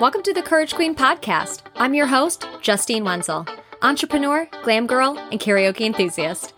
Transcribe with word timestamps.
Welcome 0.00 0.22
to 0.22 0.32
the 0.32 0.42
Courage 0.42 0.76
Queen 0.76 0.94
podcast. 0.94 1.62
I'm 1.74 1.92
your 1.92 2.06
host, 2.06 2.46
Justine 2.60 3.02
Wenzel, 3.02 3.44
entrepreneur, 3.82 4.48
glam 4.62 4.86
girl, 4.86 5.18
and 5.18 5.40
karaoke 5.40 5.80
enthusiast. 5.80 6.54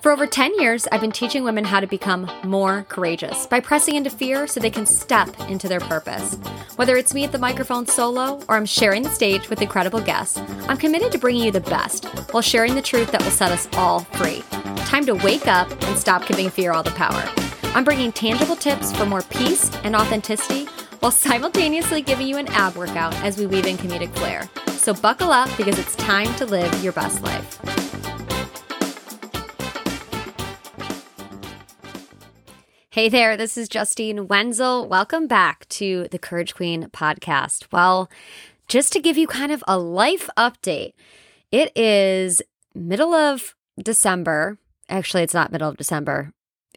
For 0.00 0.12
over 0.12 0.26
10 0.26 0.60
years, 0.60 0.86
I've 0.92 1.00
been 1.00 1.10
teaching 1.10 1.42
women 1.42 1.64
how 1.64 1.80
to 1.80 1.86
become 1.86 2.30
more 2.44 2.84
courageous 2.90 3.46
by 3.46 3.60
pressing 3.60 3.94
into 3.94 4.10
fear 4.10 4.46
so 4.46 4.60
they 4.60 4.68
can 4.68 4.84
step 4.84 5.40
into 5.48 5.68
their 5.68 5.80
purpose. 5.80 6.34
Whether 6.76 6.98
it's 6.98 7.14
me 7.14 7.24
at 7.24 7.32
the 7.32 7.38
microphone 7.38 7.86
solo 7.86 8.42
or 8.46 8.56
I'm 8.56 8.66
sharing 8.66 9.04
the 9.04 9.08
stage 9.08 9.48
with 9.48 9.62
incredible 9.62 10.02
guests, 10.02 10.36
I'm 10.68 10.76
committed 10.76 11.12
to 11.12 11.18
bringing 11.18 11.44
you 11.44 11.50
the 11.50 11.60
best 11.60 12.04
while 12.32 12.42
sharing 12.42 12.74
the 12.74 12.82
truth 12.82 13.10
that 13.12 13.22
will 13.24 13.30
set 13.30 13.52
us 13.52 13.68
all 13.72 14.00
free. 14.00 14.44
Time 14.84 15.06
to 15.06 15.14
wake 15.14 15.48
up 15.48 15.70
and 15.84 15.96
stop 15.96 16.26
giving 16.26 16.50
fear 16.50 16.72
all 16.72 16.82
the 16.82 16.90
power. 16.90 17.26
I'm 17.74 17.84
bringing 17.84 18.12
tangible 18.12 18.56
tips 18.56 18.94
for 18.94 19.06
more 19.06 19.22
peace 19.22 19.74
and 19.76 19.96
authenticity 19.96 20.68
while 21.02 21.10
simultaneously 21.10 22.00
giving 22.00 22.28
you 22.28 22.36
an 22.36 22.46
ab 22.52 22.76
workout 22.76 23.12
as 23.24 23.36
we 23.36 23.44
weave 23.44 23.66
in 23.66 23.76
comedic 23.76 24.14
flair. 24.14 24.48
So 24.68 24.94
buckle 24.94 25.32
up 25.32 25.50
because 25.56 25.76
it's 25.76 25.96
time 25.96 26.32
to 26.36 26.46
live 26.46 26.72
your 26.80 26.92
best 26.92 27.20
life. 27.24 27.58
Hey 32.90 33.08
there, 33.08 33.36
this 33.36 33.56
is 33.56 33.68
Justine 33.68 34.28
Wenzel. 34.28 34.86
Welcome 34.86 35.26
back 35.26 35.68
to 35.70 36.06
the 36.12 36.20
Courage 36.20 36.54
Queen 36.54 36.84
podcast. 36.92 37.66
Well, 37.72 38.08
just 38.68 38.92
to 38.92 39.00
give 39.00 39.18
you 39.18 39.26
kind 39.26 39.50
of 39.50 39.64
a 39.66 39.78
life 39.78 40.30
update, 40.36 40.92
it 41.50 41.76
is 41.76 42.40
middle 42.76 43.12
of 43.12 43.56
December. 43.76 44.56
Actually, 44.88 45.24
it's 45.24 45.34
not 45.34 45.50
middle 45.50 45.68
of 45.68 45.76
December. 45.76 46.32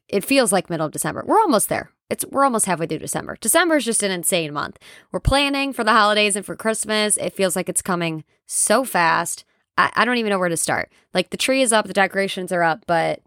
It 0.08 0.26
feels 0.26 0.52
like 0.52 0.68
middle 0.68 0.88
of 0.88 0.94
December. 0.94 1.24
We're 1.28 1.40
almost 1.40 1.70
there 1.70 1.92
it's 2.10 2.26
we're 2.26 2.44
almost 2.44 2.66
halfway 2.66 2.88
through 2.88 3.00
December. 3.00 3.38
December 3.40 3.78
is 3.78 3.86
just 3.86 4.04
an 4.04 4.12
insane 4.12 4.54
month. 4.54 4.78
We're 5.12 5.20
planning 5.20 5.74
for 5.74 5.84
the 5.84 5.92
holidays 5.92 6.36
and 6.36 6.46
for 6.46 6.56
Christmas. 6.56 7.18
It 7.18 7.34
feels 7.34 7.56
like 7.56 7.70
it's 7.70 7.82
coming 7.82 8.24
so 8.46 8.84
fast. 8.84 9.44
I, 9.78 9.92
I 9.96 10.06
don't 10.06 10.18
even 10.18 10.30
know 10.30 10.40
where 10.40 10.50
to 10.50 10.58
start. 10.58 10.92
Like 11.14 11.30
the 11.30 11.38
tree 11.38 11.62
is 11.62 11.74
up, 11.74 11.88
the 11.88 11.94
decorations 11.94 12.52
are 12.52 12.64
up, 12.64 12.84
but 12.86 13.22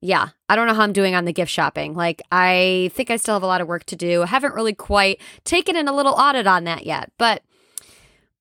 yeah, 0.00 0.28
I 0.48 0.56
don't 0.56 0.66
know 0.66 0.74
how 0.74 0.82
I'm 0.82 0.92
doing 0.92 1.14
on 1.14 1.24
the 1.24 1.32
gift 1.32 1.50
shopping. 1.50 1.94
Like 1.94 2.22
I 2.30 2.90
think 2.94 3.10
I 3.10 3.16
still 3.16 3.34
have 3.34 3.42
a 3.42 3.46
lot 3.48 3.60
of 3.60 3.68
work 3.68 3.84
to 3.86 3.96
do. 3.96 4.22
I 4.22 4.26
haven't 4.26 4.54
really 4.54 4.74
quite 4.74 5.20
taken 5.44 5.76
in 5.76 5.88
a 5.88 5.94
little 5.94 6.12
audit 6.12 6.46
on 6.46 6.64
that 6.64 6.86
yet, 6.86 7.10
but 7.18 7.42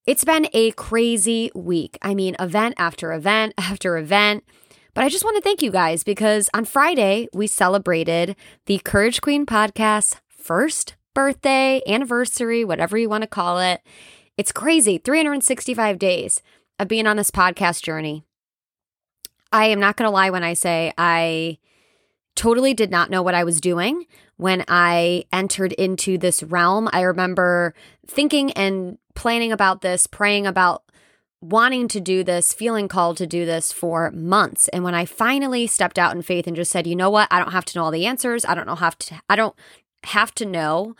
it's 0.05 0.25
been 0.25 0.47
a 0.53 0.71
crazy 0.71 1.49
week. 1.55 1.97
I 2.01 2.13
mean, 2.13 2.35
event 2.39 2.75
after 2.77 3.13
event 3.13 3.53
after 3.57 3.97
event. 3.97 4.43
But 4.93 5.03
I 5.03 5.09
just 5.09 5.23
want 5.23 5.37
to 5.37 5.41
thank 5.41 5.61
you 5.61 5.71
guys 5.71 6.03
because 6.03 6.49
on 6.53 6.65
Friday, 6.65 7.27
we 7.33 7.47
celebrated 7.47 8.35
the 8.67 8.79
Courage 8.79 9.21
Queen 9.21 9.45
podcast's 9.45 10.17
first 10.29 10.95
birthday, 11.15 11.81
anniversary, 11.87 12.63
whatever 12.63 12.97
you 12.97 13.09
want 13.09 13.23
to 13.23 13.27
call 13.27 13.59
it. 13.59 13.81
It's 14.37 14.51
crazy 14.51 14.99
365 14.99 15.97
days 15.97 16.41
of 16.79 16.87
being 16.87 17.07
on 17.07 17.17
this 17.17 17.31
podcast 17.31 17.81
journey. 17.81 18.23
I 19.51 19.65
am 19.65 19.79
not 19.79 19.97
going 19.97 20.07
to 20.07 20.13
lie 20.13 20.29
when 20.29 20.43
I 20.43 20.53
say 20.53 20.93
I 20.97 21.57
totally 22.35 22.73
did 22.73 22.91
not 22.91 23.09
know 23.09 23.21
what 23.21 23.35
I 23.35 23.43
was 23.43 23.61
doing 23.61 24.05
when 24.37 24.63
I 24.67 25.25
entered 25.31 25.73
into 25.73 26.17
this 26.17 26.43
realm. 26.43 26.89
I 26.91 27.01
remember 27.01 27.73
thinking 28.07 28.51
and 28.53 28.97
planning 29.15 29.51
about 29.51 29.81
this, 29.81 30.07
praying 30.07 30.47
about 30.47 30.83
wanting 31.43 31.87
to 31.89 31.99
do 31.99 32.23
this, 32.23 32.53
feeling 32.53 32.87
called 32.87 33.17
to 33.17 33.27
do 33.27 33.45
this 33.45 33.71
for 33.71 34.11
months. 34.11 34.67
And 34.69 34.83
when 34.83 34.95
I 34.95 35.05
finally 35.05 35.67
stepped 35.67 35.99
out 35.99 36.15
in 36.15 36.21
faith 36.21 36.47
and 36.47 36.55
just 36.55 36.71
said, 36.71 36.87
"You 36.87 36.95
know 36.95 37.09
what? 37.09 37.27
I 37.29 37.39
don't 37.39 37.51
have 37.51 37.65
to 37.65 37.77
know 37.77 37.85
all 37.85 37.91
the 37.91 38.05
answers. 38.05 38.45
I 38.45 38.55
don't 38.55 38.67
know 38.67 38.75
have 38.75 38.97
to 38.99 39.21
I 39.29 39.35
don't 39.35 39.55
have 40.05 40.33
to 40.35 40.45
know 40.45 40.95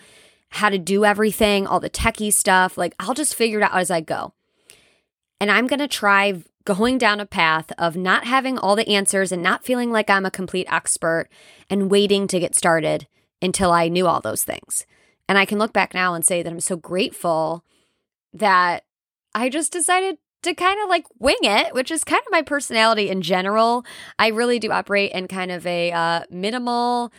how 0.50 0.70
to 0.70 0.78
do 0.78 1.06
everything, 1.06 1.66
all 1.66 1.80
the 1.80 1.90
techie 1.90 2.34
stuff. 2.34 2.78
Like 2.78 2.94
I'll 3.00 3.14
just 3.14 3.36
figure 3.36 3.60
it 3.60 3.64
out 3.64 3.76
as 3.76 3.90
I 3.90 4.02
go." 4.02 4.34
And 5.40 5.52
I'm 5.52 5.68
going 5.68 5.80
to 5.80 5.88
try 5.90 6.42
going 6.64 6.98
down 6.98 7.20
a 7.20 7.26
path 7.26 7.72
of 7.78 7.98
not 7.98 8.26
having 8.26 8.58
all 8.58 8.76
the 8.76 8.88
answers 8.88 9.32
and 9.32 9.44
not 9.44 9.66
feeling 9.66 9.92
like 9.92 10.10
I'm 10.10 10.26
a 10.26 10.32
complete 10.32 10.68
expert 10.72 11.28
and 11.70 11.92
waiting 11.92 12.28
to 12.28 12.40
get 12.40 12.56
started 12.56 13.08
until 13.42 13.72
I 13.72 13.90
knew 13.90 14.08
all 14.08 14.22
those 14.22 14.46
things. 14.46 14.86
And 15.28 15.38
I 15.38 15.46
can 15.46 15.60
look 15.60 15.74
back 15.74 15.94
now 15.94 16.14
and 16.14 16.26
say 16.26 16.42
that 16.42 16.50
I'm 16.50 16.62
so 16.62 16.78
grateful 16.78 17.66
that 18.34 18.86
I 19.36 19.50
just 19.50 19.74
decided 19.74 20.18
to 20.44 20.54
kind 20.54 20.80
of 20.84 20.90
like 20.90 21.06
wing 21.20 21.36
it, 21.42 21.74
which 21.74 21.92
is 21.92 22.04
kind 22.04 22.22
of 22.26 22.32
my 22.32 22.42
personality 22.42 23.10
in 23.10 23.22
general. 23.22 23.86
I 24.20 24.28
really 24.28 24.60
do 24.60 24.72
operate 24.72 25.12
in 25.12 25.28
kind 25.28 25.52
of 25.52 25.66
a 25.66 25.92
uh, 25.92 26.22
minimal. 26.30 27.12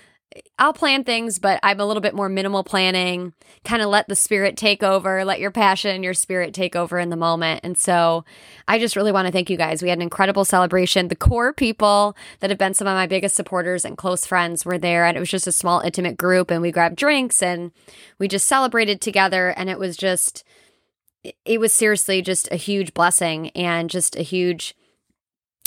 I'll 0.58 0.72
plan 0.72 1.04
things, 1.04 1.38
but 1.38 1.60
I'm 1.62 1.78
a 1.78 1.86
little 1.86 2.00
bit 2.00 2.14
more 2.14 2.28
minimal 2.28 2.64
planning, 2.64 3.34
kind 3.64 3.82
of 3.82 3.88
let 3.88 4.08
the 4.08 4.16
spirit 4.16 4.56
take 4.56 4.82
over, 4.82 5.24
let 5.24 5.38
your 5.38 5.52
passion, 5.52 5.94
and 5.94 6.02
your 6.02 6.14
spirit 6.14 6.52
take 6.52 6.74
over 6.74 6.98
in 6.98 7.10
the 7.10 7.16
moment. 7.16 7.60
And 7.62 7.78
so 7.78 8.24
I 8.66 8.80
just 8.80 8.96
really 8.96 9.12
want 9.12 9.26
to 9.26 9.32
thank 9.32 9.48
you 9.48 9.56
guys. 9.56 9.80
We 9.80 9.90
had 9.90 9.98
an 9.98 10.02
incredible 10.02 10.44
celebration. 10.44 11.06
The 11.06 11.14
core 11.14 11.52
people 11.52 12.16
that 12.40 12.50
have 12.50 12.58
been 12.58 12.74
some 12.74 12.88
of 12.88 12.96
my 12.96 13.06
biggest 13.06 13.36
supporters 13.36 13.84
and 13.84 13.96
close 13.96 14.26
friends 14.26 14.64
were 14.64 14.78
there. 14.78 15.04
And 15.04 15.16
it 15.16 15.20
was 15.20 15.30
just 15.30 15.46
a 15.46 15.52
small, 15.52 15.78
intimate 15.80 16.16
group. 16.16 16.50
And 16.50 16.60
we 16.60 16.72
grabbed 16.72 16.96
drinks 16.96 17.40
and 17.40 17.70
we 18.18 18.26
just 18.26 18.48
celebrated 18.48 19.00
together. 19.00 19.50
And 19.50 19.70
it 19.70 19.78
was 19.78 19.96
just, 19.96 20.42
it 21.44 21.58
was 21.58 21.72
seriously 21.72 22.22
just 22.22 22.48
a 22.50 22.56
huge 22.56 22.94
blessing 22.94 23.50
and 23.50 23.90
just 23.90 24.16
a 24.16 24.22
huge 24.22 24.74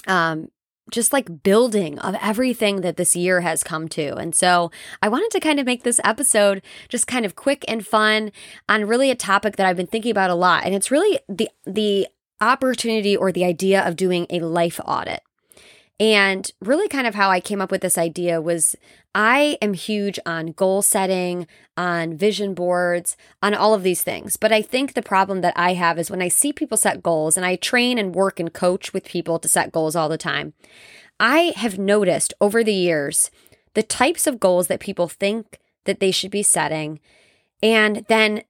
um 0.08 0.50
just 0.92 1.12
like 1.12 1.44
building 1.44 2.00
of 2.00 2.16
everything 2.22 2.82
that 2.82 2.98
this 2.98 3.14
year 3.16 3.42
has 3.42 3.64
come 3.64 3.90
to. 3.90 4.16
And 4.16 4.34
so 4.34 4.72
I 5.02 5.10
wanted 5.10 5.32
to 5.32 5.40
kind 5.40 5.60
of 5.60 5.66
make 5.66 5.84
this 5.84 6.00
episode 6.04 6.62
just 6.88 7.08
kind 7.08 7.26
of 7.26 7.36
quick 7.36 7.66
and 7.68 7.86
fun 7.86 8.32
on 8.70 8.86
really 8.86 9.12
a 9.12 9.16
topic 9.16 9.58
that 9.58 9.66
I've 9.66 9.76
been 9.76 9.88
thinking 9.88 10.12
about 10.12 10.30
a 10.30 10.36
lot. 10.36 10.64
And 10.64 10.74
it's 10.74 10.92
really 10.92 11.20
the 11.28 11.50
the 11.66 12.08
opportunity 12.40 13.18
or 13.18 13.32
the 13.32 13.44
idea 13.44 13.86
of 13.86 13.96
doing 13.96 14.28
a 14.30 14.40
life 14.40 14.80
audit. 14.86 15.22
And 16.00 16.52
really, 16.62 16.88
kind 16.88 17.08
of 17.08 17.16
how 17.16 17.32
I 17.32 17.40
came 17.40 17.60
up 17.60 17.72
with 17.72 17.82
this 17.82 17.98
idea 17.98 18.40
was 18.40 18.76
I 19.16 19.58
am 19.64 19.74
huge 19.74 20.20
on 20.28 20.52
goal 20.52 20.84
setting, 20.84 21.48
on 21.76 22.16
vision 22.16 22.54
boards, 22.54 23.18
on 23.42 23.56
all 23.56 23.74
of 23.74 23.82
these 23.82 24.04
things. 24.04 24.38
But 24.38 24.52
I 24.52 24.62
think 24.62 24.94
the 24.94 25.02
problem 25.02 25.42
that 25.42 25.56
I 25.56 25.74
have 25.74 25.98
is 25.98 26.12
when 26.12 26.22
I 26.22 26.28
see 26.28 26.54
people 26.54 26.78
set 26.78 27.02
goals, 27.02 27.36
and 27.36 27.46
I 27.46 27.56
train 27.56 27.98
and 27.98 28.14
work 28.14 28.40
and 28.40 28.54
coach 28.54 28.94
with 28.94 29.06
people 29.06 29.40
to 29.40 29.48
set 29.48 29.72
goals 29.72 29.96
all 29.96 30.08
the 30.08 30.20
time, 30.20 30.54
I 31.20 31.54
have 31.56 31.80
noticed 31.80 32.34
over 32.40 32.64
the 32.64 32.74
years 32.74 33.32
the 33.74 33.82
types 33.82 34.28
of 34.28 34.40
goals 34.40 34.68
that 34.68 34.80
people 34.80 35.08
think 35.08 35.60
that 35.86 36.00
they 36.00 36.12
should 36.12 36.32
be 36.32 36.44
setting. 36.44 37.00
And 37.64 38.06
then 38.08 38.44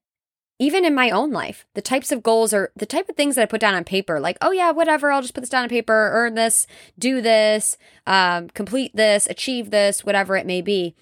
even 0.59 0.84
in 0.85 0.95
my 0.95 1.09
own 1.09 1.31
life, 1.31 1.66
the 1.75 1.81
types 1.81 2.12
of 2.12 2.23
goals 2.23 2.53
or 2.53 2.72
the 2.75 2.85
type 2.85 3.09
of 3.09 3.16
things 3.16 3.35
that 3.35 3.44
I 3.44 3.45
put 3.45 3.62
down 3.62 3.75
on 3.75 3.84
paper, 3.84 4.19
like, 4.19 4.38
oh 4.41 4.51
yeah, 4.51 4.72
whatever, 4.72 5.12
I'll 5.12 5.22
just 5.22 5.34
put 5.34 5.41
this 5.41 5.50
down 5.50 5.63
on 5.63 5.69
paper, 5.69 6.09
earn 6.13 6.34
this, 6.34 6.66
do 6.97 7.22
this, 7.22 7.78
um, 8.07 8.50
complete 8.50 8.96
this, 8.96 9.28
achieve 9.28 9.69
this, 9.69 10.03
whatever 10.03 10.35
it 10.35 10.47
may 10.47 10.62
be. 10.62 10.96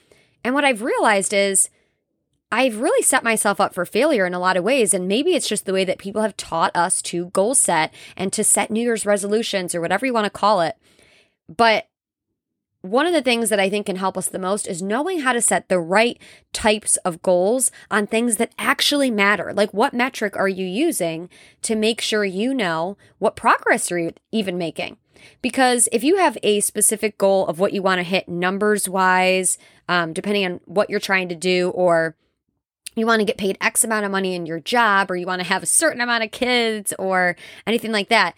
And 0.44 0.54
what 0.54 0.66
I've 0.66 0.82
realized 0.82 1.34
is 1.34 1.70
I've 2.52 2.80
really 2.80 3.02
set 3.02 3.24
myself 3.24 3.60
up 3.60 3.74
for 3.74 3.86
failure 3.86 4.26
in 4.26 4.34
a 4.34 4.40
lot 4.40 4.58
of 4.58 4.64
ways. 4.64 4.94
And 4.94 5.08
maybe 5.08 5.36
it's 5.36 5.48
just 5.48 5.66
the 5.66 5.74
way 5.74 5.84
that 5.86 5.98
people 5.98 6.22
have 6.22 6.38
taught 6.38 6.76
us 6.76 7.02
to 7.04 7.28
goal 7.28 7.56
set 7.56 7.94
and 8.16 8.32
to 8.34 8.44
set 8.44 8.70
New 8.70 8.82
Year's 8.82 9.06
resolutions 9.06 9.74
or 9.74 9.82
whatever 9.82 10.06
you 10.06 10.14
want 10.14 10.26
to 10.26 10.30
call 10.30 10.62
it. 10.62 10.78
But 11.54 11.88
one 12.86 13.06
of 13.06 13.14
the 13.14 13.22
things 13.22 13.50
that 13.50 13.60
I 13.60 13.70
think 13.70 13.86
can 13.88 13.96
help 13.96 14.18
us 14.18 14.28
the 14.28 14.40
most 14.40 14.68
is 14.68 14.82
knowing 14.82 15.20
how 15.20 15.34
to 15.34 15.42
set 15.42 15.70
the 15.70 15.80
right 15.80 16.20
types 16.54 16.98
of 16.98 17.22
goals 17.22 17.72
on 17.90 18.08
things 18.08 18.38
that 18.38 18.54
actually 18.58 19.12
matter. 19.12 19.54
Like, 19.54 19.74
what 19.74 19.94
metric 19.94 20.38
are 20.38 20.48
you 20.48 20.66
using 20.66 21.30
to 21.64 21.76
make 21.76 22.02
sure 22.02 22.24
you 22.24 22.54
know 22.54 22.98
what 23.20 23.36
progress 23.36 23.90
you're 23.90 24.12
even 24.32 24.58
making? 24.58 24.98
Because 25.42 25.90
if 25.92 26.04
you 26.04 26.18
have 26.18 26.38
a 26.44 26.60
specific 26.60 27.18
goal 27.18 27.48
of 27.48 27.60
what 27.60 27.74
you 27.74 27.82
want 27.82 28.00
to 28.00 28.04
hit 28.04 28.30
numbers 28.30 28.88
wise, 28.88 29.58
um, 29.90 30.14
depending 30.14 30.46
on 30.46 30.60
what 30.66 30.90
you're 30.90 31.00
trying 31.00 31.30
to 31.30 31.36
do, 31.36 31.70
or 31.70 32.16
you 32.96 33.06
want 33.06 33.20
to 33.20 33.26
get 33.26 33.38
paid 33.38 33.58
X 33.60 33.84
amount 33.84 34.06
of 34.06 34.12
money 34.12 34.36
in 34.36 34.46
your 34.46 34.60
job, 34.60 35.10
or 35.10 35.16
you 35.16 35.26
want 35.26 35.42
to 35.42 35.48
have 35.48 35.64
a 35.64 35.68
certain 35.68 36.02
amount 36.02 36.24
of 36.24 36.32
kids, 36.32 36.94
or 37.00 37.36
anything 37.68 37.92
like 37.92 38.10
that, 38.10 38.36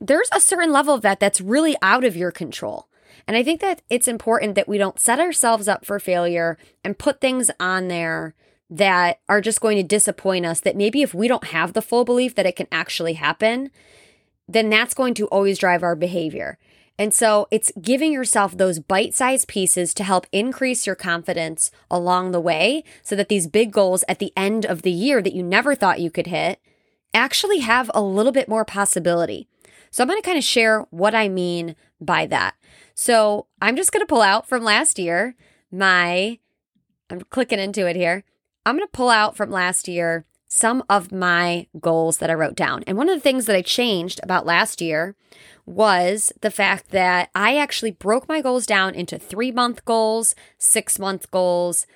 there's 0.00 0.28
a 0.32 0.40
certain 0.40 0.72
level 0.72 0.94
of 0.94 1.02
that 1.02 1.20
that's 1.20 1.40
really 1.40 1.76
out 1.82 2.04
of 2.04 2.16
your 2.16 2.30
control. 2.30 2.88
And 3.26 3.36
I 3.36 3.42
think 3.42 3.60
that 3.60 3.82
it's 3.90 4.08
important 4.08 4.54
that 4.54 4.68
we 4.68 4.78
don't 4.78 5.00
set 5.00 5.18
ourselves 5.18 5.66
up 5.66 5.84
for 5.84 5.98
failure 5.98 6.56
and 6.84 6.98
put 6.98 7.20
things 7.20 7.50
on 7.58 7.88
there 7.88 8.34
that 8.70 9.20
are 9.28 9.40
just 9.40 9.60
going 9.60 9.76
to 9.76 9.82
disappoint 9.82 10.46
us. 10.46 10.60
That 10.60 10.76
maybe 10.76 11.02
if 11.02 11.14
we 11.14 11.28
don't 11.28 11.48
have 11.48 11.72
the 11.72 11.82
full 11.82 12.04
belief 12.04 12.34
that 12.36 12.46
it 12.46 12.56
can 12.56 12.68
actually 12.70 13.14
happen, 13.14 13.70
then 14.48 14.70
that's 14.70 14.94
going 14.94 15.14
to 15.14 15.26
always 15.26 15.58
drive 15.58 15.82
our 15.82 15.96
behavior. 15.96 16.58
And 16.98 17.12
so 17.12 17.46
it's 17.50 17.72
giving 17.80 18.12
yourself 18.12 18.56
those 18.56 18.78
bite 18.78 19.14
sized 19.14 19.48
pieces 19.48 19.92
to 19.94 20.04
help 20.04 20.26
increase 20.32 20.86
your 20.86 20.96
confidence 20.96 21.70
along 21.90 22.30
the 22.30 22.40
way 22.40 22.84
so 23.02 23.14
that 23.16 23.28
these 23.28 23.46
big 23.46 23.70
goals 23.70 24.02
at 24.08 24.18
the 24.18 24.32
end 24.36 24.64
of 24.64 24.82
the 24.82 24.90
year 24.90 25.20
that 25.20 25.34
you 25.34 25.42
never 25.42 25.74
thought 25.74 26.00
you 26.00 26.10
could 26.10 26.28
hit 26.28 26.58
actually 27.12 27.58
have 27.58 27.90
a 27.92 28.00
little 28.00 28.32
bit 28.32 28.48
more 28.48 28.64
possibility. 28.64 29.46
So 29.90 30.02
I'm 30.02 30.08
going 30.08 30.20
to 30.20 30.26
kind 30.26 30.38
of 30.38 30.44
share 30.44 30.80
what 30.90 31.14
I 31.14 31.28
mean 31.28 31.76
by 32.00 32.26
that. 32.26 32.54
So 32.96 33.46
I'm 33.60 33.76
just 33.76 33.92
going 33.92 34.00
to 34.00 34.06
pull 34.06 34.22
out 34.22 34.48
from 34.48 34.64
last 34.64 34.98
year 34.98 35.36
my, 35.70 36.38
I'm 37.10 37.20
clicking 37.30 37.58
into 37.60 37.86
it 37.86 37.94
here. 37.94 38.24
I'm 38.64 38.74
going 38.76 38.88
to 38.88 38.90
pull 38.90 39.10
out 39.10 39.36
from 39.36 39.50
last 39.50 39.86
year 39.86 40.24
some 40.48 40.82
of 40.88 41.12
my 41.12 41.66
goals 41.78 42.18
that 42.18 42.30
I 42.30 42.34
wrote 42.34 42.56
down. 42.56 42.82
And 42.86 42.96
one 42.96 43.10
of 43.10 43.14
the 43.14 43.20
things 43.20 43.44
that 43.44 43.54
I 43.54 43.60
changed 43.60 44.18
about 44.22 44.46
last 44.46 44.80
year 44.80 45.14
was 45.66 46.32
the 46.40 46.50
fact 46.50 46.90
that 46.90 47.28
I 47.34 47.58
actually 47.58 47.90
broke 47.90 48.28
my 48.28 48.40
goals 48.40 48.64
down 48.64 48.94
into 48.94 49.18
three 49.18 49.52
month 49.52 49.84
goals, 49.84 50.34
six 50.56 50.98
month 50.98 51.30
goals, 51.30 51.86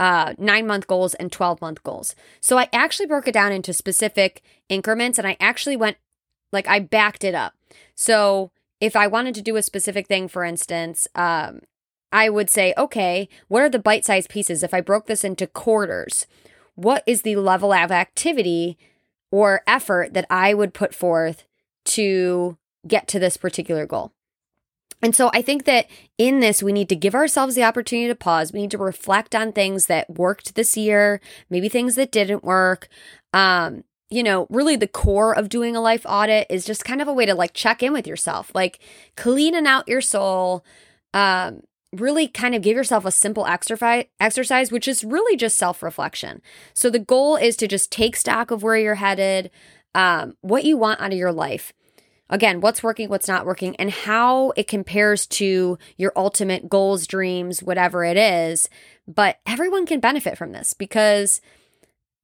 uh, 0.00 0.34
nine 0.38 0.66
month 0.66 0.88
goals, 0.88 1.14
and 1.14 1.30
12 1.30 1.60
month 1.60 1.84
goals. 1.84 2.16
So 2.40 2.58
I 2.58 2.68
actually 2.72 3.06
broke 3.06 3.28
it 3.28 3.32
down 3.32 3.52
into 3.52 3.72
specific 3.72 4.42
increments 4.68 5.18
and 5.18 5.28
I 5.28 5.36
actually 5.38 5.76
went 5.76 5.98
like 6.50 6.66
I 6.66 6.80
backed 6.80 7.22
it 7.22 7.34
up. 7.36 7.54
So 7.94 8.50
if 8.80 8.96
I 8.96 9.06
wanted 9.06 9.34
to 9.36 9.42
do 9.42 9.56
a 9.56 9.62
specific 9.62 10.06
thing, 10.06 10.28
for 10.28 10.44
instance, 10.44 11.08
um, 11.14 11.60
I 12.12 12.28
would 12.30 12.48
say, 12.48 12.74
okay, 12.76 13.28
what 13.48 13.62
are 13.62 13.68
the 13.68 13.78
bite 13.78 14.04
sized 14.04 14.30
pieces? 14.30 14.62
If 14.62 14.72
I 14.72 14.80
broke 14.80 15.06
this 15.06 15.24
into 15.24 15.46
quarters, 15.46 16.26
what 16.74 17.02
is 17.06 17.22
the 17.22 17.36
level 17.36 17.72
of 17.72 17.90
activity 17.90 18.78
or 19.30 19.62
effort 19.66 20.14
that 20.14 20.26
I 20.30 20.54
would 20.54 20.72
put 20.72 20.94
forth 20.94 21.44
to 21.86 22.56
get 22.86 23.08
to 23.08 23.18
this 23.18 23.36
particular 23.36 23.84
goal? 23.84 24.12
And 25.00 25.14
so 25.14 25.30
I 25.32 25.42
think 25.42 25.64
that 25.64 25.86
in 26.16 26.40
this, 26.40 26.62
we 26.62 26.72
need 26.72 26.88
to 26.88 26.96
give 26.96 27.14
ourselves 27.14 27.54
the 27.54 27.62
opportunity 27.62 28.08
to 28.08 28.16
pause. 28.16 28.52
We 28.52 28.62
need 28.62 28.70
to 28.72 28.78
reflect 28.78 29.34
on 29.34 29.52
things 29.52 29.86
that 29.86 30.10
worked 30.10 30.54
this 30.54 30.76
year, 30.76 31.20
maybe 31.50 31.68
things 31.68 31.94
that 31.94 32.10
didn't 32.10 32.42
work. 32.42 32.88
Um, 33.32 33.84
you 34.10 34.22
know, 34.22 34.46
really 34.48 34.76
the 34.76 34.88
core 34.88 35.36
of 35.36 35.48
doing 35.48 35.76
a 35.76 35.80
life 35.80 36.06
audit 36.06 36.46
is 36.48 36.64
just 36.64 36.84
kind 36.84 37.02
of 37.02 37.08
a 37.08 37.12
way 37.12 37.26
to 37.26 37.34
like 37.34 37.52
check 37.52 37.82
in 37.82 37.92
with 37.92 38.06
yourself, 38.06 38.50
like 38.54 38.78
cleaning 39.16 39.66
out 39.66 39.88
your 39.88 40.00
soul, 40.00 40.64
um, 41.12 41.62
really 41.92 42.28
kind 42.28 42.54
of 42.54 42.62
give 42.62 42.76
yourself 42.76 43.04
a 43.04 43.10
simple 43.10 43.46
exercise 43.46 44.04
exercise 44.20 44.70
which 44.70 44.86
is 44.86 45.04
really 45.04 45.36
just 45.36 45.56
self-reflection. 45.56 46.42
So 46.74 46.90
the 46.90 46.98
goal 46.98 47.36
is 47.36 47.56
to 47.56 47.68
just 47.68 47.90
take 47.90 48.16
stock 48.16 48.50
of 48.50 48.62
where 48.62 48.76
you're 48.76 48.96
headed, 48.96 49.50
um, 49.94 50.36
what 50.40 50.64
you 50.64 50.76
want 50.76 51.00
out 51.00 51.12
of 51.12 51.18
your 51.18 51.32
life. 51.32 51.72
Again, 52.30 52.60
what's 52.60 52.82
working, 52.82 53.08
what's 53.08 53.28
not 53.28 53.46
working, 53.46 53.74
and 53.76 53.90
how 53.90 54.52
it 54.54 54.68
compares 54.68 55.26
to 55.28 55.78
your 55.96 56.12
ultimate 56.14 56.68
goals, 56.68 57.06
dreams, 57.06 57.62
whatever 57.62 58.04
it 58.04 58.18
is. 58.18 58.68
But 59.06 59.40
everyone 59.46 59.86
can 59.86 60.00
benefit 60.00 60.36
from 60.36 60.52
this 60.52 60.74
because 60.74 61.40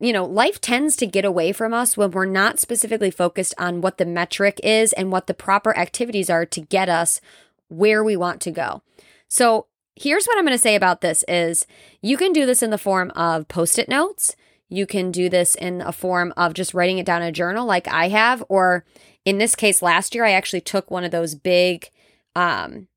you 0.01 0.13
know, 0.13 0.25
life 0.25 0.61
tends 0.61 0.97
to 0.97 1.07
get 1.07 1.25
away 1.25 1.53
from 1.53 1.73
us 1.73 1.97
when 1.97 2.11
we're 2.11 2.25
not 2.25 2.59
specifically 2.59 3.11
focused 3.11 3.55
on 3.59 3.81
what 3.81 3.99
the 3.99 4.05
metric 4.05 4.61
is 4.63 4.93
and 4.93 5.13
what 5.13 5.27
the 5.27 5.35
proper 5.35 5.77
activities 5.77 6.29
are 6.29 6.45
to 6.47 6.61
get 6.61 6.89
us 6.89 7.21
where 7.69 8.03
we 8.03 8.17
want 8.17 8.41
to 8.43 8.51
go. 8.51 8.83
So, 9.29 9.67
here's 9.97 10.27
what 10.27 10.37
I'm 10.37 10.45
going 10.45 10.57
to 10.57 10.63
say 10.63 10.75
about 10.75 11.01
this 11.01 11.25
is 11.29 11.67
you 12.03 12.17
can 12.17 12.33
do 12.33 12.47
this 12.47 12.63
in 12.63 12.71
the 12.71 12.79
form 12.79 13.13
of 13.13 13.47
post-it 13.47 13.89
notes. 13.89 14.35
You 14.69 14.87
can 14.87 15.13
do 15.13 15.29
this 15.29 15.55
in 15.55 15.81
a 15.81 15.93
form 15.93 16.35
of 16.37 16.55
just 16.55 16.75
writing 16.75 16.99
it 16.99 17.07
down 17.07 17.23
in 17.23 17.29
a 17.29 17.33
journal 17.33 17.65
like 17.65 17.87
I 17.87 18.09
have 18.09 18.43
or 18.49 18.85
in 19.25 19.39
this 19.39 19.55
case 19.55 19.83
last 19.83 20.15
year 20.15 20.25
I 20.25 20.33
actually 20.33 20.63
took 20.63 20.91
one 20.91 21.05
of 21.05 21.13
those 21.13 21.35
big 21.35 21.91
um 22.35 22.89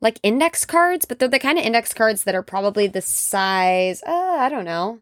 like 0.00 0.20
index 0.22 0.66
cards, 0.66 1.06
but 1.06 1.18
they're 1.18 1.28
the 1.28 1.38
kind 1.38 1.58
of 1.58 1.64
index 1.64 1.94
cards 1.94 2.24
that 2.24 2.34
are 2.34 2.42
probably 2.42 2.86
the 2.86 3.00
size, 3.00 4.02
uh, 4.06 4.36
I 4.38 4.50
don't 4.50 4.66
know, 4.66 5.00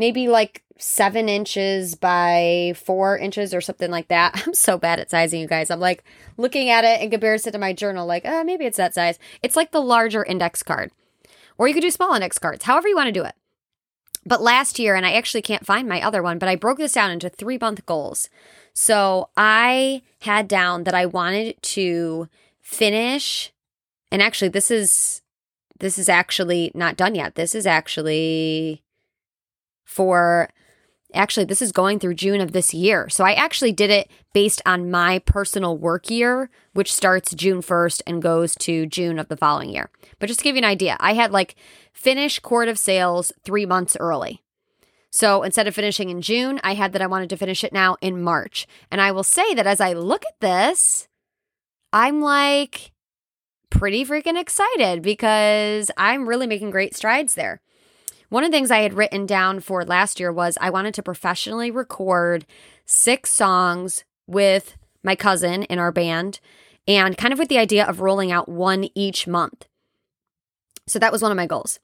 maybe 0.00 0.28
like 0.28 0.64
seven 0.78 1.28
inches 1.28 1.94
by 1.94 2.72
four 2.74 3.18
inches 3.18 3.52
or 3.52 3.60
something 3.60 3.90
like 3.90 4.08
that. 4.08 4.42
I'm 4.46 4.54
so 4.54 4.78
bad 4.78 4.98
at 4.98 5.10
sizing, 5.10 5.40
you 5.40 5.46
guys. 5.46 5.70
I'm 5.70 5.78
like 5.78 6.02
looking 6.38 6.70
at 6.70 6.84
it 6.84 7.02
in 7.02 7.10
comparison 7.10 7.52
to 7.52 7.58
my 7.58 7.72
journal, 7.72 8.06
like, 8.06 8.24
uh, 8.24 8.42
maybe 8.42 8.64
it's 8.64 8.78
that 8.78 8.94
size. 8.94 9.18
It's 9.42 9.56
like 9.56 9.70
the 9.70 9.82
larger 9.82 10.24
index 10.24 10.62
card. 10.62 10.90
Or 11.58 11.68
you 11.68 11.74
could 11.74 11.82
do 11.82 11.90
small 11.90 12.14
index 12.14 12.38
cards, 12.38 12.64
however 12.64 12.88
you 12.88 12.96
want 12.96 13.08
to 13.08 13.12
do 13.12 13.24
it. 13.24 13.34
But 14.24 14.42
last 14.42 14.78
year, 14.78 14.94
and 14.94 15.04
I 15.04 15.12
actually 15.12 15.42
can't 15.42 15.66
find 15.66 15.86
my 15.86 16.02
other 16.02 16.22
one, 16.22 16.38
but 16.38 16.48
I 16.48 16.56
broke 16.56 16.78
this 16.78 16.94
down 16.94 17.10
into 17.10 17.28
three 17.28 17.58
month 17.58 17.84
goals. 17.84 18.30
So 18.72 19.28
I 19.36 20.02
had 20.22 20.48
down 20.48 20.84
that 20.84 20.94
I 20.94 21.04
wanted 21.04 21.62
to 21.62 22.28
finish, 22.62 23.52
and 24.10 24.22
actually, 24.22 24.48
this 24.48 24.70
is 24.70 25.22
this 25.78 25.98
is 25.98 26.08
actually 26.08 26.70
not 26.74 26.96
done 26.96 27.14
yet. 27.14 27.34
This 27.34 27.54
is 27.54 27.66
actually 27.66 28.82
for 29.90 30.48
actually 31.12 31.44
this 31.44 31.60
is 31.60 31.72
going 31.72 31.98
through 31.98 32.14
June 32.14 32.40
of 32.40 32.52
this 32.52 32.72
year. 32.72 33.08
So 33.08 33.24
I 33.24 33.32
actually 33.32 33.72
did 33.72 33.90
it 33.90 34.08
based 34.32 34.62
on 34.64 34.88
my 34.88 35.18
personal 35.18 35.76
work 35.76 36.08
year, 36.08 36.48
which 36.72 36.92
starts 36.92 37.34
June 37.34 37.60
1st 37.60 38.02
and 38.06 38.22
goes 38.22 38.54
to 38.56 38.86
June 38.86 39.18
of 39.18 39.26
the 39.26 39.36
following 39.36 39.70
year. 39.70 39.90
But 40.20 40.26
just 40.28 40.38
to 40.40 40.44
give 40.44 40.54
you 40.54 40.60
an 40.60 40.64
idea, 40.64 40.96
I 41.00 41.14
had 41.14 41.32
like 41.32 41.56
finish 41.92 42.38
court 42.38 42.68
of 42.68 42.78
sales 42.78 43.32
3 43.44 43.66
months 43.66 43.96
early. 43.98 44.44
So 45.10 45.42
instead 45.42 45.66
of 45.66 45.74
finishing 45.74 46.08
in 46.08 46.22
June, 46.22 46.60
I 46.62 46.74
had 46.74 46.92
that 46.92 47.02
I 47.02 47.08
wanted 47.08 47.30
to 47.30 47.36
finish 47.36 47.64
it 47.64 47.72
now 47.72 47.96
in 48.00 48.22
March. 48.22 48.68
And 48.92 49.00
I 49.00 49.10
will 49.10 49.24
say 49.24 49.54
that 49.54 49.66
as 49.66 49.80
I 49.80 49.92
look 49.92 50.24
at 50.24 50.38
this, 50.38 51.08
I'm 51.92 52.20
like 52.20 52.92
pretty 53.70 54.04
freaking 54.04 54.40
excited 54.40 55.02
because 55.02 55.90
I'm 55.96 56.28
really 56.28 56.46
making 56.46 56.70
great 56.70 56.94
strides 56.94 57.34
there. 57.34 57.60
One 58.30 58.44
of 58.44 58.52
the 58.52 58.56
things 58.56 58.70
I 58.70 58.78
had 58.82 58.94
written 58.94 59.26
down 59.26 59.58
for 59.58 59.84
last 59.84 60.20
year 60.20 60.32
was 60.32 60.56
I 60.60 60.70
wanted 60.70 60.94
to 60.94 61.02
professionally 61.02 61.72
record 61.72 62.46
six 62.86 63.30
songs 63.30 64.04
with 64.28 64.76
my 65.02 65.16
cousin 65.16 65.64
in 65.64 65.80
our 65.80 65.90
band 65.90 66.38
and 66.86 67.18
kind 67.18 67.32
of 67.32 67.40
with 67.40 67.48
the 67.48 67.58
idea 67.58 67.84
of 67.84 68.00
rolling 68.00 68.30
out 68.30 68.48
one 68.48 68.88
each 68.94 69.26
month. 69.26 69.66
So 70.86 71.00
that 71.00 71.10
was 71.10 71.22
one 71.22 71.32
of 71.32 71.36
my 71.36 71.46
goals. 71.46 71.80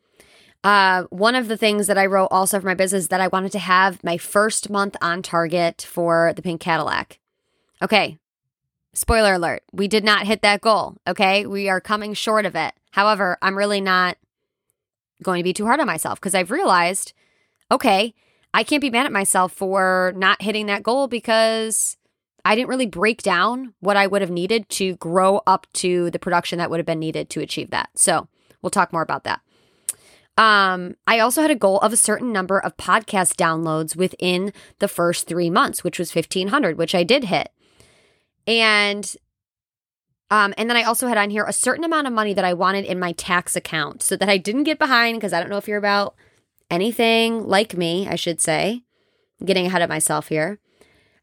Uh, 0.63 1.05
one 1.11 1.35
of 1.35 1.49
the 1.49 1.57
things 1.57 1.89
that 1.89 1.99
I 1.99 2.07
wrote 2.07 2.29
also 2.31 2.61
for 2.61 2.67
my 2.67 2.75
business 2.75 3.09
that 3.09 3.21
I 3.21 3.29
wanted 3.29 3.51
to 3.53 3.59
have 3.59 4.03
my 4.05 4.17
first 4.17 4.71
month 4.71 4.97
on 5.03 5.23
target 5.23 5.83
for 5.89 6.33
the 6.35 6.43
pink 6.43 6.61
Cadillac. 6.61 7.19
Okay, 7.83 8.19
spoiler 8.95 9.35
alert, 9.35 9.65
we 9.73 9.89
did 9.89 10.05
not 10.05 10.27
hit 10.27 10.43
that 10.43 10.61
goal. 10.61 10.97
Okay, 11.09 11.45
we 11.45 11.69
are 11.69 11.81
coming 11.81 12.15
short 12.15 12.47
of 12.47 12.55
it. 12.55 12.73
However, 12.93 13.37
I'm 13.43 13.59
really 13.59 13.81
not 13.81 14.17
going 15.23 15.41
to 15.41 15.45
be 15.45 15.53
too 15.53 15.67
hard 15.67 15.81
on 15.81 15.87
myself 15.87 16.21
because 16.21 16.35
I've 16.35 16.51
realized, 16.51 17.13
okay, 17.71 18.15
I 18.55 18.65
can't 18.65 18.81
be 18.81 18.91
mad 18.91 19.07
at 19.07 19.13
myself 19.13 19.53
for 19.53 20.13
not 20.17 20.43
hitting 20.43 20.67
that 20.67 20.83
goal 20.83 21.09
because 21.09 21.97
I 22.45 22.55
didn't 22.55 22.69
really 22.69 22.87
break 22.87 23.23
down 23.23 23.75
what 23.81 23.97
I 23.97 24.07
would 24.07 24.23
have 24.23 24.31
needed 24.31 24.69
to 24.71 24.97
grow 24.97 25.41
up 25.47 25.67
to 25.75 26.11
the 26.11 26.19
production 26.19 26.59
that 26.59 26.71
would 26.71 26.79
have 26.79 26.87
been 26.87 26.99
needed 26.99 27.29
to 27.31 27.41
achieve 27.41 27.71
that. 27.71 27.91
So 27.97 28.29
we'll 28.63 28.71
talk 28.71 28.93
more 28.93 29.03
about 29.03 29.25
that. 29.25 29.41
Um, 30.39 30.97
I 31.07 31.19
also 31.19 31.43
had 31.43 31.51
a 31.51 31.57
goal 31.57 31.79
of 31.79 31.93
a 31.93 31.97
certain 31.97 32.33
number 32.33 32.59
of 32.59 32.77
podcast 32.77 33.37
downloads 33.37 33.97
within 33.97 34.53
the 34.79 34.89
first 34.89 35.27
three 35.27 35.51
months, 35.51 35.83
which 35.83 35.99
was 35.99 36.15
1500, 36.15 36.77
which 36.77 36.95
I 36.95 37.03
did 37.03 37.25
hit. 37.25 37.51
And 38.47 39.17
um, 40.31 40.55
and 40.59 40.69
then 40.69 40.77
I 40.77 40.83
also 40.83 41.07
had 41.07 41.19
on 41.19 41.31
here 41.31 41.45
a 41.45 41.53
certain 41.53 41.85
amount 41.85 42.07
of 42.07 42.13
money 42.13 42.35
that 42.35 42.45
I 42.45 42.53
wanted 42.53 42.85
in 42.85 42.99
my 42.99 43.13
tax 43.13 43.55
account 43.55 44.03
so 44.03 44.17
that 44.17 44.29
I 44.29 44.39
didn't 44.39 44.65
get 44.65 44.79
behind 44.79 45.19
because 45.19 45.33
I 45.33 45.41
don't 45.41 45.51
know 45.51 45.57
if 45.57 45.69
you're 45.69 45.79
about 45.79 46.17
anything 46.71 47.47
like 47.47 47.77
me, 47.77 48.09
I 48.09 48.17
should 48.17 48.41
say. 48.41 48.83
getting 49.45 49.67
ahead 49.67 49.83
of 49.83 49.89
myself 49.91 50.29
here. 50.29 50.59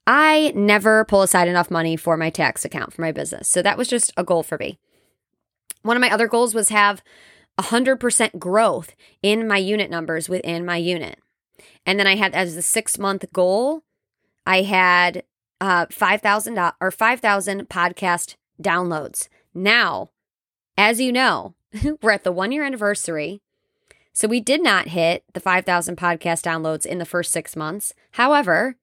I 0.05 0.51
never 0.55 1.05
pull 1.05 1.22
aside 1.24 1.48
enough 1.48 1.72
money 1.72 1.95
for 1.95 2.15
my 2.15 2.29
tax 2.29 2.63
account 2.63 2.93
for 2.93 3.01
my 3.01 3.12
business. 3.12 3.48
So 3.48 3.62
that 3.62 3.77
was 3.77 3.88
just 3.88 4.13
a 4.15 4.24
goal 4.24 4.43
for 4.43 4.57
me. 4.57 4.77
One 5.81 5.98
of 5.98 6.01
my 6.01 6.12
other 6.12 6.27
goals 6.27 6.53
was 6.53 6.69
have 6.69 7.01
100% 7.60 8.39
growth 8.39 8.95
in 9.22 9.48
my 9.48 9.57
unit 9.57 9.89
numbers 9.89 10.29
within 10.29 10.65
my 10.65 10.77
unit. 10.77 11.19
And 11.86 12.00
then 12.00 12.07
I 12.07 12.15
had 12.15 12.33
as 12.33 12.55
the 12.55 12.62
6 12.62 13.00
month 13.00 13.25
goal, 13.33 13.83
I 14.45 14.62
had 14.62 15.24
uh 15.62 15.86
5000 15.89 16.60
or 16.81 16.91
5000 16.91 17.69
podcast 17.69 18.36
downloads. 18.62 19.27
Now, 19.53 20.10
as 20.77 21.00
you 21.00 21.12
know, 21.12 21.55
we're 22.01 22.12
at 22.12 22.24
the 22.24 22.31
one 22.31 22.51
year 22.51 22.63
anniversary. 22.63 23.41
So 24.13 24.27
we 24.27 24.39
did 24.39 24.62
not 24.62 24.89
hit 24.89 25.24
the 25.33 25.39
5,000 25.39 25.98
podcast 25.98 26.43
downloads 26.43 26.86
in 26.86 27.00
the 27.00 27.05
first 27.05 27.31
six 27.31 27.55
months. 27.55 27.93
However, 28.12 28.75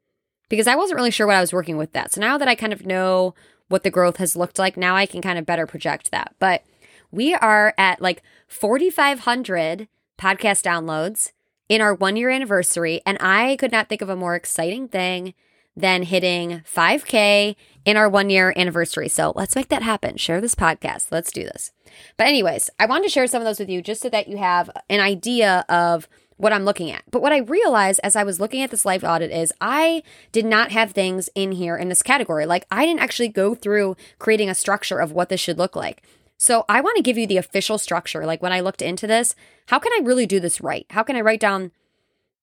because 0.48 0.66
I 0.66 0.74
wasn't 0.74 0.96
really 0.96 1.12
sure 1.12 1.26
what 1.26 1.36
I 1.36 1.40
was 1.40 1.52
working 1.52 1.76
with 1.76 1.92
that. 1.92 2.12
So 2.12 2.20
now 2.20 2.36
that 2.36 2.48
I 2.48 2.56
kind 2.56 2.72
of 2.72 2.84
know 2.84 3.34
what 3.68 3.84
the 3.84 3.90
growth 3.90 4.16
has 4.16 4.36
looked 4.36 4.58
like, 4.58 4.76
now 4.76 4.96
I 4.96 5.06
can 5.06 5.22
kind 5.22 5.38
of 5.38 5.46
better 5.46 5.66
project 5.66 6.10
that. 6.10 6.34
But 6.40 6.64
we 7.12 7.34
are 7.34 7.72
at 7.78 8.02
like 8.02 8.22
4,500 8.48 9.86
podcast 10.18 10.64
downloads 10.64 11.30
in 11.68 11.80
our 11.80 11.94
one 11.94 12.16
year 12.16 12.30
anniversary. 12.30 13.00
And 13.06 13.16
I 13.20 13.56
could 13.56 13.70
not 13.70 13.88
think 13.88 14.02
of 14.02 14.08
a 14.08 14.16
more 14.16 14.34
exciting 14.34 14.88
thing 14.88 15.34
than 15.80 16.04
hitting 16.04 16.62
5K 16.72 17.56
in 17.84 17.96
our 17.96 18.08
one 18.08 18.30
year 18.30 18.52
anniversary. 18.56 19.08
So 19.08 19.32
let's 19.34 19.56
make 19.56 19.68
that 19.68 19.82
happen. 19.82 20.16
Share 20.16 20.40
this 20.40 20.54
podcast. 20.54 21.08
Let's 21.10 21.32
do 21.32 21.42
this. 21.42 21.72
But, 22.16 22.28
anyways, 22.28 22.70
I 22.78 22.86
wanted 22.86 23.04
to 23.04 23.10
share 23.10 23.26
some 23.26 23.42
of 23.42 23.46
those 23.46 23.58
with 23.58 23.68
you 23.68 23.82
just 23.82 24.00
so 24.00 24.08
that 24.10 24.28
you 24.28 24.36
have 24.36 24.70
an 24.88 25.00
idea 25.00 25.64
of 25.68 26.08
what 26.36 26.52
I'm 26.52 26.64
looking 26.64 26.90
at. 26.90 27.02
But 27.10 27.20
what 27.20 27.32
I 27.32 27.38
realized 27.38 28.00
as 28.02 28.16
I 28.16 28.22
was 28.22 28.40
looking 28.40 28.62
at 28.62 28.70
this 28.70 28.86
life 28.86 29.04
audit 29.04 29.30
is 29.30 29.52
I 29.60 30.02
did 30.32 30.46
not 30.46 30.70
have 30.70 30.92
things 30.92 31.28
in 31.34 31.52
here 31.52 31.76
in 31.76 31.88
this 31.88 32.02
category. 32.02 32.46
Like, 32.46 32.64
I 32.70 32.86
didn't 32.86 33.02
actually 33.02 33.28
go 33.28 33.54
through 33.54 33.96
creating 34.18 34.48
a 34.48 34.54
structure 34.54 34.98
of 34.98 35.12
what 35.12 35.28
this 35.28 35.40
should 35.40 35.58
look 35.58 35.76
like. 35.76 36.02
So, 36.38 36.64
I 36.68 36.80
want 36.80 36.96
to 36.96 37.02
give 37.02 37.18
you 37.18 37.26
the 37.26 37.36
official 37.36 37.76
structure. 37.76 38.24
Like, 38.24 38.40
when 38.40 38.52
I 38.52 38.60
looked 38.60 38.82
into 38.82 39.06
this, 39.06 39.34
how 39.66 39.78
can 39.78 39.92
I 39.92 40.04
really 40.04 40.26
do 40.26 40.40
this 40.40 40.60
right? 40.60 40.86
How 40.90 41.02
can 41.02 41.16
I 41.16 41.20
write 41.20 41.40
down 41.40 41.72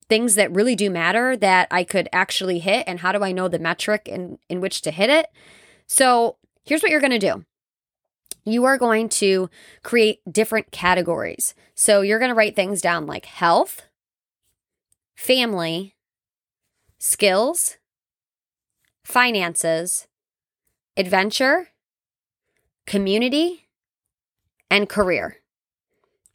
things 0.10 0.36
that 0.36 0.54
really 0.54 0.76
do 0.76 0.90
matter 0.90 1.36
that 1.38 1.68
I 1.72 1.84
could 1.84 2.08
actually 2.14 2.60
hit 2.60 2.86
and 2.88 3.00
how 3.00 3.12
do 3.12 3.24
I 3.24 3.32
know 3.32 3.48
the 3.48 3.60
metric 3.60 4.08
in, 4.08 4.40
in 4.50 4.62
which 4.62 4.82
to 4.82 4.92
hit 4.92 5.10
it? 5.10 5.28
So 5.86 6.38
here's 6.64 6.82
what 6.82 6.92
you're 6.92 7.02
going 7.02 7.12
to 7.12 7.20
do. 7.20 7.46
You 8.46 8.64
are 8.66 8.78
going 8.78 9.10
to 9.10 9.50
create 9.84 10.20
different 10.30 10.72
categories. 10.72 11.54
So 11.76 12.02
you're 12.02 12.20
going 12.20 12.30
to 12.30 12.36
write 12.36 12.56
things 12.56 12.82
down 12.82 13.06
like 13.06 13.26
health, 13.26 13.84
family, 15.16 15.96
skills, 16.98 17.78
finances, 19.04 20.08
adventure, 20.96 21.70
community, 22.86 23.68
and 24.72 24.88
career. 24.88 25.38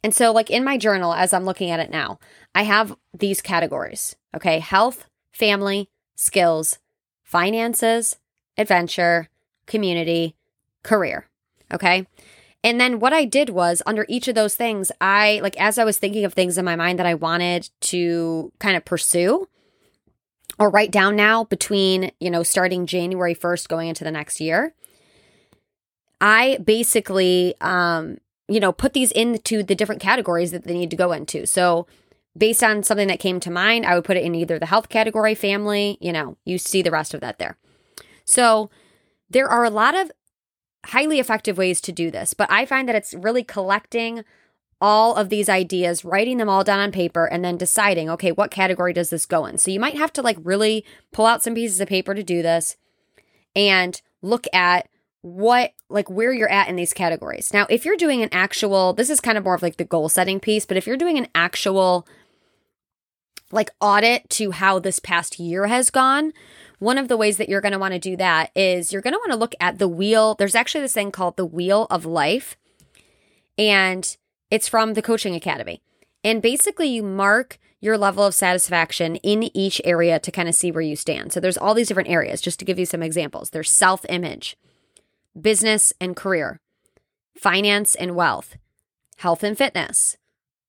And 0.03 0.13
so, 0.13 0.31
like 0.31 0.51
in 0.51 0.63
my 0.65 0.77
journal, 0.77 1.13
as 1.13 1.33
I'm 1.33 1.45
looking 1.45 1.71
at 1.71 1.79
it 1.79 1.89
now, 1.89 2.19
I 2.53 2.63
have 2.63 2.95
these 3.13 3.41
categories 3.41 4.15
okay, 4.35 4.59
health, 4.59 5.05
family, 5.31 5.89
skills, 6.15 6.79
finances, 7.23 8.17
adventure, 8.57 9.29
community, 9.65 10.35
career. 10.83 11.27
Okay. 11.73 12.05
And 12.65 12.79
then 12.79 12.99
what 12.99 13.11
I 13.11 13.25
did 13.25 13.49
was 13.49 13.81
under 13.85 14.05
each 14.07 14.27
of 14.27 14.35
those 14.35 14.55
things, 14.55 14.91
I 15.01 15.39
like 15.43 15.57
as 15.59 15.77
I 15.77 15.83
was 15.83 15.97
thinking 15.97 16.23
of 16.23 16.33
things 16.33 16.57
in 16.57 16.63
my 16.63 16.75
mind 16.75 16.99
that 16.99 17.05
I 17.05 17.13
wanted 17.13 17.69
to 17.81 18.51
kind 18.59 18.77
of 18.77 18.85
pursue 18.85 19.47
or 20.59 20.69
write 20.69 20.91
down 20.91 21.15
now 21.15 21.43
between, 21.43 22.11
you 22.19 22.29
know, 22.29 22.43
starting 22.43 22.85
January 22.85 23.35
1st 23.35 23.67
going 23.67 23.89
into 23.89 24.03
the 24.03 24.11
next 24.11 24.39
year, 24.39 24.73
I 26.21 26.57
basically 26.63 27.55
um 27.59 28.17
you 28.47 28.59
know, 28.59 28.71
put 28.71 28.93
these 28.93 29.11
into 29.11 29.63
the 29.63 29.75
different 29.75 30.01
categories 30.01 30.51
that 30.51 30.65
they 30.65 30.73
need 30.73 30.89
to 30.91 30.97
go 30.97 31.11
into. 31.11 31.45
So, 31.45 31.87
based 32.37 32.63
on 32.63 32.83
something 32.83 33.07
that 33.07 33.19
came 33.19 33.39
to 33.39 33.51
mind, 33.51 33.85
I 33.85 33.95
would 33.95 34.03
put 34.03 34.17
it 34.17 34.23
in 34.23 34.35
either 34.35 34.57
the 34.57 34.65
health 34.65 34.89
category, 34.89 35.35
family, 35.35 35.97
you 36.01 36.11
know, 36.11 36.37
you 36.45 36.57
see 36.57 36.81
the 36.81 36.91
rest 36.91 37.13
of 37.13 37.21
that 37.21 37.39
there. 37.39 37.57
So, 38.25 38.69
there 39.29 39.47
are 39.47 39.63
a 39.63 39.69
lot 39.69 39.95
of 39.95 40.11
highly 40.87 41.19
effective 41.19 41.57
ways 41.57 41.79
to 41.81 41.91
do 41.91 42.11
this, 42.11 42.33
but 42.33 42.51
I 42.51 42.65
find 42.65 42.87
that 42.89 42.95
it's 42.95 43.13
really 43.13 43.43
collecting 43.43 44.23
all 44.81 45.15
of 45.15 45.29
these 45.29 45.47
ideas, 45.47 46.03
writing 46.03 46.37
them 46.37 46.49
all 46.49 46.63
down 46.63 46.79
on 46.79 46.91
paper, 46.91 47.25
and 47.25 47.45
then 47.45 47.55
deciding, 47.55 48.09
okay, 48.09 48.33
what 48.33 48.51
category 48.51 48.91
does 48.91 49.09
this 49.09 49.25
go 49.25 49.45
in? 49.45 49.57
So, 49.57 49.71
you 49.71 49.79
might 49.79 49.97
have 49.97 50.11
to 50.13 50.21
like 50.21 50.37
really 50.43 50.83
pull 51.13 51.25
out 51.25 51.43
some 51.43 51.55
pieces 51.55 51.79
of 51.79 51.87
paper 51.87 52.13
to 52.13 52.23
do 52.23 52.41
this 52.41 52.75
and 53.55 54.01
look 54.21 54.47
at 54.51 54.89
what 55.23 55.71
like 55.89 56.09
where 56.09 56.33
you're 56.33 56.51
at 56.51 56.67
in 56.67 56.75
these 56.75 56.93
categories. 56.93 57.53
Now, 57.53 57.65
if 57.69 57.85
you're 57.85 57.95
doing 57.95 58.21
an 58.21 58.29
actual, 58.31 58.93
this 58.93 59.09
is 59.09 59.21
kind 59.21 59.37
of 59.37 59.45
more 59.45 59.55
of 59.55 59.63
like 59.63 59.77
the 59.77 59.85
goal 59.85 60.09
setting 60.09 60.39
piece, 60.39 60.65
but 60.65 60.77
if 60.77 60.85
you're 60.85 60.97
doing 60.97 61.17
an 61.17 61.27
actual 61.33 62.05
like 63.49 63.71
audit 63.79 64.29
to 64.31 64.51
how 64.51 64.79
this 64.79 64.99
past 64.99 65.39
year 65.39 65.67
has 65.67 65.89
gone, 65.89 66.33
one 66.79 66.97
of 66.97 67.07
the 67.07 67.15
ways 67.15 67.37
that 67.37 67.47
you're 67.47 67.61
going 67.61 67.71
to 67.71 67.79
want 67.79 67.93
to 67.93 67.99
do 67.99 68.17
that 68.17 68.51
is 68.53 68.91
you're 68.91 69.01
going 69.01 69.13
to 69.13 69.19
want 69.19 69.31
to 69.31 69.37
look 69.37 69.55
at 69.61 69.79
the 69.79 69.87
wheel. 69.87 70.35
There's 70.35 70.55
actually 70.55 70.81
this 70.81 70.93
thing 70.93 71.11
called 71.11 71.37
the 71.37 71.45
wheel 71.45 71.87
of 71.89 72.05
life, 72.05 72.57
and 73.57 74.17
it's 74.51 74.67
from 74.67 74.93
the 74.93 75.01
Coaching 75.01 75.35
Academy. 75.35 75.81
And 76.21 76.41
basically, 76.41 76.87
you 76.87 77.01
mark 77.01 77.59
your 77.79 77.97
level 77.97 78.25
of 78.25 78.35
satisfaction 78.35 79.15
in 79.17 79.55
each 79.55 79.81
area 79.85 80.19
to 80.19 80.31
kind 80.31 80.49
of 80.49 80.55
see 80.55 80.71
where 80.71 80.81
you 80.81 80.97
stand. 80.97 81.31
So 81.31 81.39
there's 81.39 81.57
all 81.57 81.73
these 81.73 81.87
different 81.87 82.09
areas. 82.09 82.41
Just 82.41 82.59
to 82.59 82.65
give 82.65 82.79
you 82.79 82.85
some 82.85 83.03
examples, 83.03 83.51
there's 83.51 83.71
self 83.71 84.05
image 84.09 84.57
business 85.39 85.93
and 85.99 86.15
career, 86.15 86.59
finance 87.35 87.95
and 87.95 88.15
wealth, 88.15 88.57
health 89.17 89.43
and 89.43 89.57
fitness, 89.57 90.17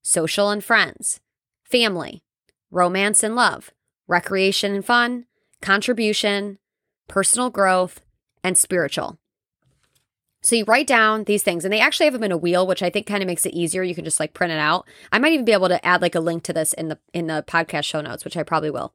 social 0.02 0.50
and 0.50 0.62
friends, 0.62 1.20
family, 1.64 2.22
romance 2.70 3.22
and 3.22 3.36
love, 3.36 3.70
recreation 4.06 4.74
and 4.74 4.84
fun, 4.84 5.26
contribution, 5.60 6.58
personal 7.08 7.50
growth, 7.50 8.00
and 8.42 8.56
spiritual. 8.58 9.18
So 10.42 10.56
you 10.56 10.64
write 10.66 10.86
down 10.86 11.24
these 11.24 11.42
things, 11.42 11.64
and 11.64 11.72
they 11.72 11.80
actually 11.80 12.04
have 12.04 12.12
them 12.12 12.22
in 12.22 12.32
a 12.32 12.36
wheel, 12.36 12.66
which 12.66 12.82
I 12.82 12.90
think 12.90 13.06
kind 13.06 13.22
of 13.22 13.26
makes 13.26 13.46
it 13.46 13.54
easier. 13.54 13.82
You 13.82 13.94
can 13.94 14.04
just 14.04 14.20
like 14.20 14.34
print 14.34 14.52
it 14.52 14.58
out. 14.58 14.86
I 15.10 15.18
might 15.18 15.32
even 15.32 15.46
be 15.46 15.52
able 15.52 15.68
to 15.68 15.84
add 15.84 16.02
like 16.02 16.14
a 16.14 16.20
link 16.20 16.42
to 16.44 16.52
this 16.52 16.74
in 16.74 16.88
the 16.88 16.98
in 17.14 17.28
the 17.28 17.42
podcast 17.46 17.84
show 17.84 18.02
notes, 18.02 18.24
which 18.24 18.36
I 18.36 18.42
probably 18.42 18.70
will. 18.70 18.92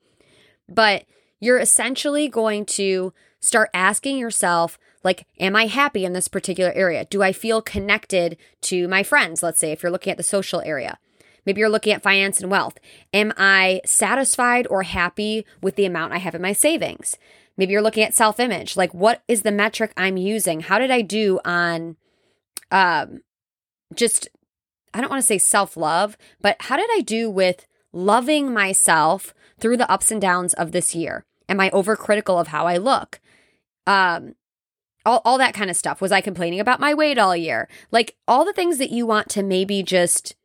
But 0.67 1.05
you're 1.39 1.57
essentially 1.57 2.27
going 2.27 2.65
to 2.65 3.13
start 3.39 3.71
asking 3.73 4.17
yourself 4.17 4.77
like 5.03 5.25
am 5.39 5.55
i 5.55 5.67
happy 5.67 6.05
in 6.05 6.13
this 6.13 6.27
particular 6.27 6.71
area? 6.73 7.05
Do 7.05 7.21
i 7.21 7.31
feel 7.31 7.61
connected 7.61 8.37
to 8.61 8.87
my 8.87 9.03
friends? 9.03 9.43
Let's 9.43 9.59
say 9.59 9.71
if 9.71 9.83
you're 9.83 9.91
looking 9.91 10.11
at 10.11 10.17
the 10.17 10.23
social 10.23 10.61
area. 10.61 10.97
Maybe 11.45 11.59
you're 11.59 11.69
looking 11.69 11.93
at 11.93 12.03
finance 12.03 12.41
and 12.41 12.51
wealth. 12.51 12.77
Am 13.13 13.33
i 13.37 13.81
satisfied 13.85 14.67
or 14.69 14.83
happy 14.83 15.45
with 15.61 15.75
the 15.75 15.85
amount 15.85 16.13
i 16.13 16.17
have 16.17 16.35
in 16.35 16.41
my 16.41 16.53
savings? 16.53 17.17
Maybe 17.57 17.73
you're 17.73 17.81
looking 17.81 18.03
at 18.03 18.13
self 18.13 18.39
image 18.39 18.77
like 18.77 18.93
what 18.93 19.23
is 19.27 19.41
the 19.41 19.51
metric 19.51 19.93
i'm 19.97 20.17
using? 20.17 20.61
How 20.61 20.79
did 20.79 20.91
i 20.91 21.01
do 21.01 21.39
on 21.45 21.97
um 22.71 23.21
just 23.95 24.27
i 24.93 25.01
don't 25.01 25.09
want 25.09 25.21
to 25.21 25.27
say 25.27 25.37
self 25.37 25.75
love 25.75 26.17
but 26.41 26.57
how 26.59 26.77
did 26.77 26.89
i 26.93 27.01
do 27.01 27.29
with 27.29 27.65
loving 27.91 28.53
myself 28.53 29.33
through 29.59 29.77
the 29.77 29.91
ups 29.91 30.11
and 30.11 30.21
downs 30.21 30.53
of 30.53 30.71
this 30.71 30.93
year? 30.93 31.25
Am 31.47 31.59
i 31.59 31.69
overcritical 31.71 32.39
of 32.39 32.47
how 32.49 32.67
i 32.67 32.77
look? 32.77 33.19
Um, 33.87 34.35
all, 35.09 35.21
all 35.25 35.37
that 35.39 35.55
kind 35.55 35.71
of 35.71 35.75
stuff. 35.75 36.01
Was 36.01 36.11
I 36.11 36.21
complaining 36.21 36.59
about 36.59 36.79
my 36.79 36.93
weight 36.93 37.17
all 37.17 37.35
year? 37.35 37.67
Like 37.91 38.15
all 38.27 38.45
the 38.45 38.53
things 38.53 38.77
that 38.77 38.91
you 38.91 39.07
want 39.07 39.27
to 39.29 39.41
maybe 39.41 39.81
just 39.81 40.35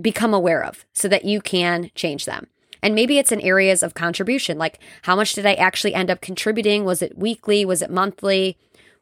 become 0.00 0.32
aware 0.32 0.62
of 0.62 0.86
so 0.92 1.08
that 1.08 1.24
you 1.24 1.40
can 1.40 1.90
change 1.96 2.24
them. 2.24 2.46
And 2.80 2.94
maybe 2.94 3.18
it's 3.18 3.32
in 3.32 3.40
areas 3.40 3.82
of 3.82 3.94
contribution, 3.94 4.56
like 4.56 4.78
how 5.02 5.16
much 5.16 5.32
did 5.32 5.44
I 5.44 5.54
actually 5.54 5.94
end 5.94 6.08
up 6.08 6.20
contributing? 6.20 6.84
Was 6.84 7.02
it 7.02 7.18
weekly? 7.18 7.64
Was 7.64 7.82
it 7.82 7.90
monthly? 7.90 8.56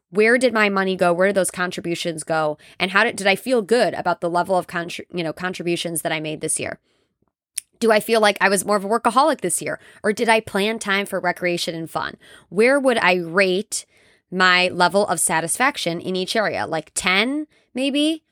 Where 0.08 0.38
did 0.38 0.54
my 0.54 0.70
money 0.70 0.96
go? 0.96 1.12
Where 1.12 1.26
did 1.26 1.36
those 1.36 1.50
contributions 1.50 2.24
go? 2.24 2.56
And 2.80 2.92
how 2.92 3.04
did, 3.04 3.16
did 3.16 3.26
I 3.26 3.36
feel 3.36 3.60
good 3.60 3.92
about 3.92 4.22
the 4.22 4.30
level 4.30 4.56
of 4.56 4.66
you 5.12 5.22
know 5.22 5.34
contributions 5.34 6.00
that 6.00 6.12
I 6.12 6.20
made 6.20 6.40
this 6.40 6.58
year? 6.58 6.78
Do 7.78 7.92
I 7.92 8.00
feel 8.00 8.22
like 8.22 8.38
I 8.40 8.48
was 8.48 8.64
more 8.64 8.76
of 8.76 8.86
a 8.86 8.88
workaholic 8.88 9.42
this 9.42 9.60
year? 9.60 9.78
Or 10.02 10.14
did 10.14 10.30
I 10.30 10.40
plan 10.40 10.78
time 10.78 11.04
for 11.04 11.20
recreation 11.20 11.74
and 11.74 11.90
fun? 11.90 12.16
Where 12.48 12.80
would 12.80 12.96
I 12.96 13.16
rate 13.16 13.84
my 14.30 14.68
level 14.68 15.06
of 15.06 15.20
satisfaction 15.20 16.00
in 16.00 16.16
each 16.16 16.36
area? 16.36 16.66
Like 16.66 16.92
10, 16.94 17.46
maybe? 17.74 18.24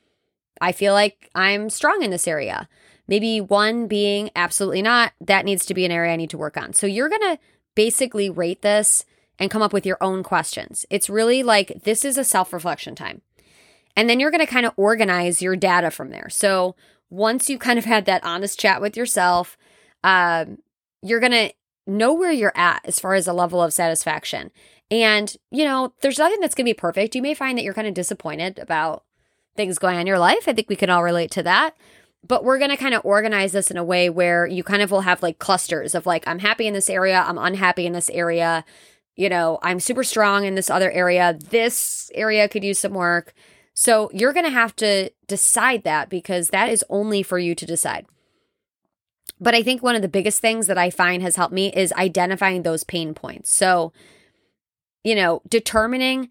I 0.60 0.72
feel 0.72 0.92
like 0.92 1.30
I'm 1.34 1.70
strong 1.70 2.02
in 2.02 2.10
this 2.10 2.28
area. 2.28 2.68
Maybe 3.06 3.40
one 3.40 3.86
being 3.86 4.30
absolutely 4.34 4.82
not. 4.82 5.12
That 5.20 5.44
needs 5.44 5.66
to 5.66 5.74
be 5.74 5.84
an 5.84 5.92
area 5.92 6.12
I 6.12 6.16
need 6.16 6.30
to 6.30 6.38
work 6.38 6.56
on. 6.56 6.72
So 6.72 6.86
you're 6.86 7.08
going 7.08 7.20
to 7.20 7.38
basically 7.74 8.30
rate 8.30 8.62
this 8.62 9.04
and 9.38 9.50
come 9.50 9.62
up 9.62 9.72
with 9.72 9.84
your 9.84 9.98
own 10.00 10.22
questions. 10.22 10.86
It's 10.90 11.10
really 11.10 11.42
like 11.42 11.82
this 11.84 12.04
is 12.04 12.16
a 12.16 12.24
self 12.24 12.52
reflection 12.52 12.94
time. 12.94 13.20
And 13.96 14.08
then 14.08 14.20
you're 14.20 14.30
going 14.30 14.44
to 14.44 14.52
kind 14.52 14.66
of 14.66 14.72
organize 14.76 15.42
your 15.42 15.56
data 15.56 15.90
from 15.90 16.10
there. 16.10 16.28
So 16.28 16.74
once 17.10 17.48
you 17.48 17.58
kind 17.58 17.78
of 17.78 17.84
had 17.84 18.06
that 18.06 18.24
honest 18.24 18.58
chat 18.58 18.80
with 18.80 18.96
yourself, 18.96 19.56
um, 20.02 20.58
you're 21.02 21.20
going 21.20 21.32
to 21.32 21.52
know 21.86 22.14
where 22.14 22.32
you're 22.32 22.56
at 22.56 22.80
as 22.84 22.98
far 22.98 23.14
as 23.14 23.28
a 23.28 23.32
level 23.32 23.62
of 23.62 23.72
satisfaction. 23.72 24.50
And, 24.90 25.34
you 25.50 25.64
know, 25.64 25.94
there's 26.02 26.18
nothing 26.18 26.40
that's 26.40 26.54
going 26.54 26.66
to 26.66 26.70
be 26.70 26.74
perfect. 26.74 27.14
You 27.14 27.22
may 27.22 27.34
find 27.34 27.56
that 27.56 27.64
you're 27.64 27.74
kind 27.74 27.88
of 27.88 27.94
disappointed 27.94 28.58
about 28.58 29.04
things 29.56 29.78
going 29.78 29.94
on 29.94 30.02
in 30.02 30.06
your 30.06 30.18
life. 30.18 30.46
I 30.46 30.52
think 30.52 30.68
we 30.68 30.76
can 30.76 30.90
all 30.90 31.02
relate 31.02 31.30
to 31.32 31.42
that. 31.42 31.76
But 32.26 32.44
we're 32.44 32.58
going 32.58 32.70
to 32.70 32.76
kind 32.76 32.94
of 32.94 33.04
organize 33.04 33.52
this 33.52 33.70
in 33.70 33.76
a 33.76 33.84
way 33.84 34.08
where 34.08 34.46
you 34.46 34.62
kind 34.64 34.82
of 34.82 34.90
will 34.90 35.02
have 35.02 35.22
like 35.22 35.38
clusters 35.38 35.94
of 35.94 36.06
like, 36.06 36.26
I'm 36.26 36.38
happy 36.38 36.66
in 36.66 36.72
this 36.72 36.88
area, 36.88 37.22
I'm 37.26 37.38
unhappy 37.38 37.86
in 37.86 37.92
this 37.92 38.08
area. 38.10 38.64
You 39.14 39.28
know, 39.28 39.58
I'm 39.62 39.78
super 39.78 40.02
strong 40.02 40.44
in 40.44 40.54
this 40.54 40.70
other 40.70 40.90
area. 40.90 41.38
This 41.38 42.10
area 42.14 42.48
could 42.48 42.64
use 42.64 42.78
some 42.78 42.94
work. 42.94 43.34
So 43.74 44.10
you're 44.12 44.32
going 44.32 44.46
to 44.46 44.50
have 44.50 44.74
to 44.76 45.10
decide 45.28 45.84
that 45.84 46.08
because 46.08 46.48
that 46.48 46.70
is 46.70 46.84
only 46.88 47.22
for 47.22 47.38
you 47.38 47.54
to 47.54 47.66
decide. 47.66 48.06
But 49.40 49.54
I 49.54 49.62
think 49.62 49.82
one 49.82 49.96
of 49.96 50.02
the 50.02 50.08
biggest 50.08 50.40
things 50.40 50.66
that 50.68 50.78
I 50.78 50.90
find 50.90 51.22
has 51.22 51.36
helped 51.36 51.52
me 51.52 51.72
is 51.74 51.92
identifying 51.92 52.62
those 52.62 52.84
pain 52.84 53.14
points. 53.14 53.52
So, 53.54 53.92
you 55.04 55.14
know, 55.14 55.42
determining 55.48 56.30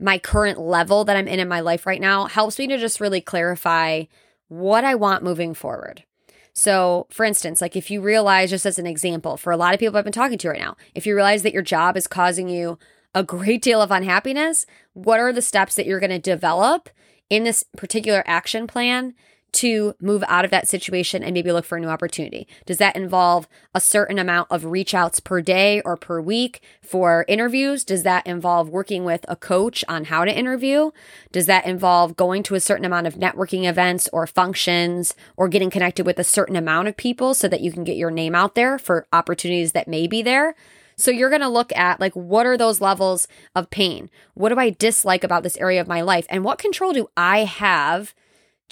my 0.00 0.18
current 0.18 0.58
level 0.58 1.04
that 1.04 1.16
I'm 1.16 1.28
in 1.28 1.38
in 1.38 1.48
my 1.48 1.60
life 1.60 1.86
right 1.86 2.00
now 2.00 2.24
helps 2.24 2.58
me 2.58 2.66
to 2.66 2.78
just 2.78 3.00
really 3.00 3.20
clarify 3.20 4.04
what 4.48 4.84
I 4.84 4.94
want 4.94 5.22
moving 5.22 5.54
forward. 5.54 6.04
So, 6.52 7.06
for 7.10 7.24
instance, 7.24 7.60
like 7.60 7.76
if 7.76 7.90
you 7.90 8.00
realize, 8.00 8.50
just 8.50 8.66
as 8.66 8.78
an 8.78 8.86
example, 8.86 9.36
for 9.36 9.52
a 9.52 9.56
lot 9.56 9.74
of 9.74 9.80
people 9.80 9.96
I've 9.96 10.04
been 10.04 10.12
talking 10.12 10.38
to 10.38 10.48
right 10.48 10.60
now, 10.60 10.76
if 10.94 11.06
you 11.06 11.14
realize 11.14 11.42
that 11.42 11.52
your 11.52 11.62
job 11.62 11.96
is 11.96 12.06
causing 12.06 12.48
you 12.48 12.78
a 13.14 13.22
great 13.22 13.62
deal 13.62 13.80
of 13.80 13.90
unhappiness, 13.90 14.66
what 14.92 15.20
are 15.20 15.32
the 15.32 15.42
steps 15.42 15.74
that 15.74 15.86
you're 15.86 16.00
going 16.00 16.10
to 16.10 16.18
develop 16.18 16.90
in 17.30 17.44
this 17.44 17.64
particular 17.76 18.22
action 18.26 18.66
plan 18.66 19.14
to 19.54 19.94
move 20.00 20.22
out 20.28 20.44
of 20.44 20.50
that 20.50 20.68
situation 20.68 21.22
and 21.22 21.34
maybe 21.34 21.52
look 21.52 21.64
for 21.64 21.76
a 21.76 21.80
new 21.80 21.88
opportunity? 21.88 22.46
Does 22.66 22.78
that 22.78 22.96
involve 22.96 23.48
a 23.74 23.80
certain 23.80 24.18
amount 24.18 24.48
of 24.50 24.64
reach 24.64 24.94
outs 24.94 25.20
per 25.20 25.40
day 25.40 25.80
or 25.82 25.96
per 25.96 26.20
week 26.20 26.62
for 26.82 27.24
interviews? 27.28 27.84
Does 27.84 28.02
that 28.02 28.26
involve 28.26 28.68
working 28.68 29.04
with 29.04 29.24
a 29.28 29.36
coach 29.36 29.84
on 29.88 30.04
how 30.04 30.24
to 30.24 30.36
interview? 30.36 30.90
Does 31.32 31.46
that 31.46 31.66
involve 31.66 32.16
going 32.16 32.42
to 32.44 32.54
a 32.54 32.60
certain 32.60 32.84
amount 32.84 33.06
of 33.06 33.14
networking 33.14 33.64
events 33.68 34.08
or 34.12 34.26
functions 34.26 35.14
or 35.36 35.48
getting 35.48 35.70
connected 35.70 36.06
with 36.06 36.18
a 36.18 36.24
certain 36.24 36.56
amount 36.56 36.88
of 36.88 36.96
people 36.96 37.34
so 37.34 37.48
that 37.48 37.60
you 37.60 37.72
can 37.72 37.84
get 37.84 37.96
your 37.96 38.10
name 38.10 38.34
out 38.34 38.54
there 38.54 38.78
for 38.78 39.06
opportunities 39.12 39.72
that 39.72 39.88
may 39.88 40.06
be 40.06 40.22
there? 40.22 40.54
So 40.96 41.10
you're 41.10 41.30
going 41.30 41.42
to 41.42 41.48
look 41.48 41.74
at 41.76 42.00
like, 42.00 42.14
what 42.14 42.46
are 42.46 42.56
those 42.56 42.80
levels 42.80 43.26
of 43.54 43.70
pain? 43.70 44.10
What 44.34 44.50
do 44.50 44.58
I 44.58 44.70
dislike 44.70 45.24
about 45.24 45.42
this 45.42 45.56
area 45.56 45.80
of 45.80 45.88
my 45.88 46.02
life? 46.02 46.26
And 46.28 46.44
what 46.44 46.58
control 46.58 46.92
do 46.92 47.08
I 47.16 47.44
have 47.44 48.14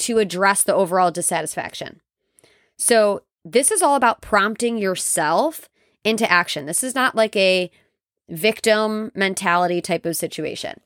to 0.03 0.19
address 0.19 0.63
the 0.63 0.75
overall 0.75 1.11
dissatisfaction. 1.11 2.01
So, 2.77 3.23
this 3.45 3.71
is 3.73 3.83
all 3.83 3.97
about 3.97 4.23
prompting 4.23 4.79
yourself 4.79 5.69
into 6.05 6.31
action. 6.31 6.67
This 6.67 6.85
is 6.85 6.95
not 6.95 7.17
like 7.17 7.35
a 7.35 7.71
victim 8.29 9.11
mentality 9.15 9.81
type 9.81 10.07
of 10.07 10.17
situation. 10.17 10.81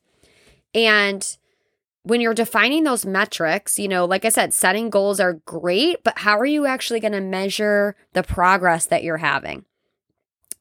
And 0.75 1.37
when 2.03 2.21
you're 2.21 2.35
defining 2.35 2.85
those 2.85 3.05
metrics, 3.05 3.79
you 3.79 3.89
know, 3.89 4.05
like 4.05 4.25
I 4.25 4.31
said, 4.31 4.55
setting 4.55 4.91
goals 4.91 5.21
are 5.21 5.41
great, 5.45 6.03
but 6.05 6.19
how 6.19 6.39
are 6.39 6.47
you 6.47 6.65
actually 6.65 7.01
going 7.01 7.13
to 7.13 7.21
measure 7.21 7.97
the 8.13 8.23
progress 8.23 8.87
that 8.87 9.03
you're 9.03 9.19
having? 9.19 9.65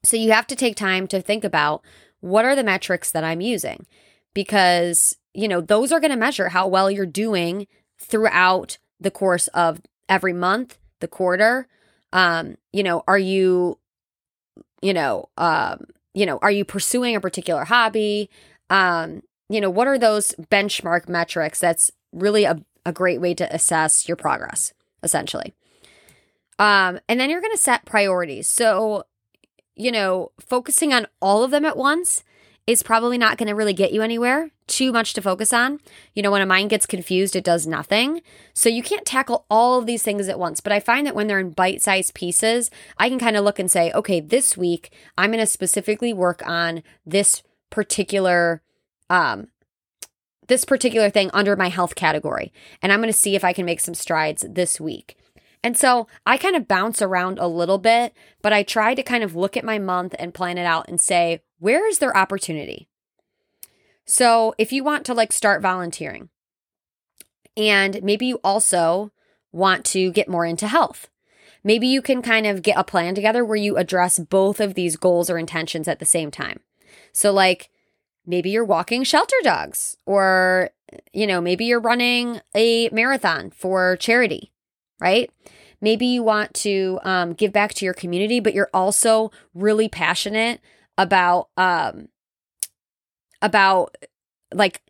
So 0.04 0.18
you 0.18 0.32
have 0.32 0.48
to 0.48 0.56
take 0.56 0.76
time 0.76 1.08
to 1.08 1.22
think 1.22 1.44
about 1.44 1.82
what 2.20 2.46
are 2.46 2.56
the 2.56 2.64
metrics 2.64 3.12
that 3.12 3.24
I'm 3.24 3.42
using 3.42 3.86
because, 4.34 5.18
you 5.34 5.48
know, 5.48 5.62
those 5.62 5.92
are 5.92 6.00
going 6.00 6.12
to 6.12 6.18
measure 6.18 6.50
how 6.50 6.68
well 6.68 6.90
you're 6.90 7.06
doing 7.06 7.68
throughout 8.00 8.78
the 9.00 9.12
course 9.12 9.48
of 9.50 9.82
every 10.08 10.34
month, 10.34 10.78
the 11.00 11.08
quarter? 11.08 11.68
Um, 12.14 12.58
you 12.72 12.84
know, 12.84 13.04
are 13.08 13.18
you, 13.18 13.80
you 14.82 14.94
know, 14.94 15.30
um, 15.38 15.86
you 16.14 16.26
know, 16.26 16.40
are 16.42 16.52
you 16.52 16.64
pursuing 16.64 17.16
a 17.16 17.22
particular 17.22 17.66
hobby? 17.66 18.30
Um, 18.70 19.22
you 19.50 19.62
know, 19.62 19.70
what 19.70 19.88
are 19.88 20.00
those 20.00 20.34
benchmark 20.52 21.08
metrics? 21.10 21.60
That's 21.60 21.92
really 22.14 22.46
a, 22.46 22.62
a 22.86 22.94
great 22.94 23.22
way 23.22 23.34
to 23.36 23.54
assess 23.54 24.08
your 24.08 24.16
progress, 24.16 24.74
essentially. 25.04 25.54
Um, 26.58 27.00
and 27.10 27.20
then 27.20 27.30
you're 27.30 27.42
going 27.42 27.56
to 27.56 27.62
set 27.62 27.86
priorities. 27.86 28.48
So, 28.48 29.04
you 29.76 29.92
know, 29.92 30.32
focusing 30.40 30.94
on 30.94 31.08
all 31.22 31.44
of 31.44 31.52
them 31.52 31.66
at 31.66 31.78
once 31.78 32.24
is 32.68 32.82
probably 32.82 33.18
not 33.18 33.38
going 33.38 33.48
to 33.48 33.54
really 33.54 33.74
get 33.74 33.92
you 33.92 34.02
anywhere. 34.02 34.50
Too 34.68 34.92
much 34.92 35.14
to 35.14 35.22
focus 35.22 35.54
on. 35.54 35.80
You 36.16 36.24
know, 36.24 36.32
when 36.32 36.42
a 36.42 36.48
mind 36.48 36.72
gets 36.72 36.88
confused, 36.88 37.36
it 37.36 37.44
does 37.44 37.68
nothing. 37.68 38.22
So 38.54 38.70
you 38.70 38.82
can't 38.82 39.06
tackle 39.06 39.46
all 39.50 39.78
of 39.78 39.86
these 39.86 40.02
things 40.02 40.28
at 40.28 40.40
once. 40.40 40.62
But 40.62 40.72
I 40.72 40.80
find 40.80 41.06
that 41.06 41.14
when 41.14 41.28
they're 41.28 41.40
in 41.40 41.52
bite 41.52 41.84
sized 41.84 42.16
pieces, 42.16 42.72
I 42.98 43.08
can 43.08 43.20
kind 43.20 43.38
of 43.38 43.44
look 43.44 43.60
and 43.60 43.70
say, 43.70 43.92
okay, 43.92 44.20
this 44.20 44.58
week 44.58 44.92
I'm 45.18 45.32
going 45.32 45.40
to 45.40 45.46
specifically 45.46 46.12
work 46.12 46.42
on 46.48 46.82
this 47.06 47.44
particular, 47.70 48.64
um, 49.12 49.50
this 50.48 50.66
particular 50.66 51.12
thing 51.12 51.30
under 51.34 51.56
my 51.56 51.70
health 51.70 51.94
category. 51.94 52.52
And 52.82 52.92
I'm 52.92 53.00
going 53.00 53.14
to 53.14 53.18
see 53.18 53.36
if 53.36 53.44
I 53.44 53.54
can 53.54 53.66
make 53.66 53.80
some 53.80 53.96
strides 53.96 54.44
this 54.50 54.82
week. 54.82 55.18
And 55.66 55.76
so 55.76 56.06
I 56.28 56.38
kind 56.38 56.56
of 56.56 56.68
bounce 56.68 57.02
around 57.02 57.40
a 57.40 57.48
little 57.48 57.80
bit, 57.80 58.14
but 58.44 58.54
I 58.54 58.62
try 58.62 58.94
to 58.94 59.02
kind 59.02 59.24
of 59.24 59.36
look 59.36 59.58
at 59.58 59.66
my 59.66 59.80
month 59.80 60.14
and 60.20 60.32
plan 60.32 60.60
it 60.60 60.66
out 60.66 60.88
and 60.88 61.02
say, 61.02 61.42
where 61.58 61.88
is 61.88 61.98
their 61.98 62.16
opportunity? 62.16 62.88
So 64.06 64.54
if 64.60 64.72
you 64.72 64.84
want 64.84 65.08
to 65.08 65.16
like 65.16 65.34
start 65.34 65.64
volunteering 65.64 66.30
and 67.58 68.04
maybe 68.04 68.28
you 68.28 68.40
also 68.44 69.12
want 69.52 69.86
to 69.86 70.12
get 70.12 70.30
more 70.30 70.46
into 70.46 70.68
health, 70.68 71.10
maybe 71.64 71.88
you 71.88 72.00
can 72.00 72.22
kind 72.22 72.46
of 72.46 72.62
get 72.62 72.78
a 72.78 72.84
plan 72.84 73.16
together 73.16 73.44
where 73.44 73.58
you 73.58 73.76
address 73.76 74.20
both 74.20 74.60
of 74.60 74.76
these 74.76 74.98
goals 74.98 75.32
or 75.32 75.40
intentions 75.40 75.88
at 75.88 75.98
the 75.98 76.06
same 76.06 76.30
time. 76.30 76.60
So, 77.12 77.34
like, 77.34 77.72
maybe 78.24 78.52
you're 78.52 78.64
walking 78.64 79.04
shelter 79.04 79.38
dogs, 79.42 79.98
or, 80.06 80.70
you 81.12 81.26
know, 81.26 81.42
maybe 81.42 81.66
you're 81.66 81.80
running 81.80 82.40
a 82.54 82.90
marathon 82.90 83.50
for 83.50 83.98
charity, 83.98 84.52
right? 85.00 85.30
Maybe 85.82 86.06
you 86.06 86.24
want 86.24 86.54
to 86.56 87.00
um, 87.04 87.34
give 87.34 87.52
back 87.52 87.74
to 87.76 87.86
your 87.86 87.94
community, 87.94 88.40
but 88.40 88.54
you're 88.54 88.70
also 88.74 89.32
really 89.54 89.90
passionate 89.90 90.62
about 90.98 91.50
um, 91.58 92.08
about 93.42 93.96
like 94.54 94.82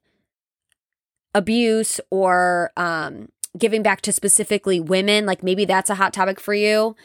abuse 1.33 1.99
or 2.09 2.71
um, 2.77 3.29
giving 3.57 3.83
back 3.83 4.01
to 4.01 4.11
specifically 4.11 4.79
women. 4.79 5.25
Like 5.25 5.43
maybe 5.43 5.65
that's 5.65 5.89
a 5.89 5.95
hot 5.95 6.13
topic 6.13 6.39
for 6.39 6.53
you. 6.53 6.95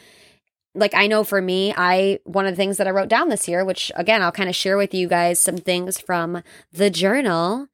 Like 0.73 0.95
I 0.95 1.07
know 1.07 1.23
for 1.23 1.41
me, 1.41 1.73
I 1.75 2.19
one 2.23 2.45
of 2.45 2.53
the 2.53 2.57
things 2.57 2.77
that 2.77 2.87
I 2.87 2.91
wrote 2.91 3.09
down 3.09 3.29
this 3.29 3.47
year, 3.47 3.65
which 3.65 3.91
again 3.95 4.21
I'll 4.21 4.31
kind 4.31 4.49
of 4.49 4.55
share 4.55 4.77
with 4.77 4.93
you 4.93 5.07
guys 5.07 5.39
some 5.39 5.57
things 5.57 5.99
from 5.99 6.43
the 6.71 6.89
journal. 6.89 7.67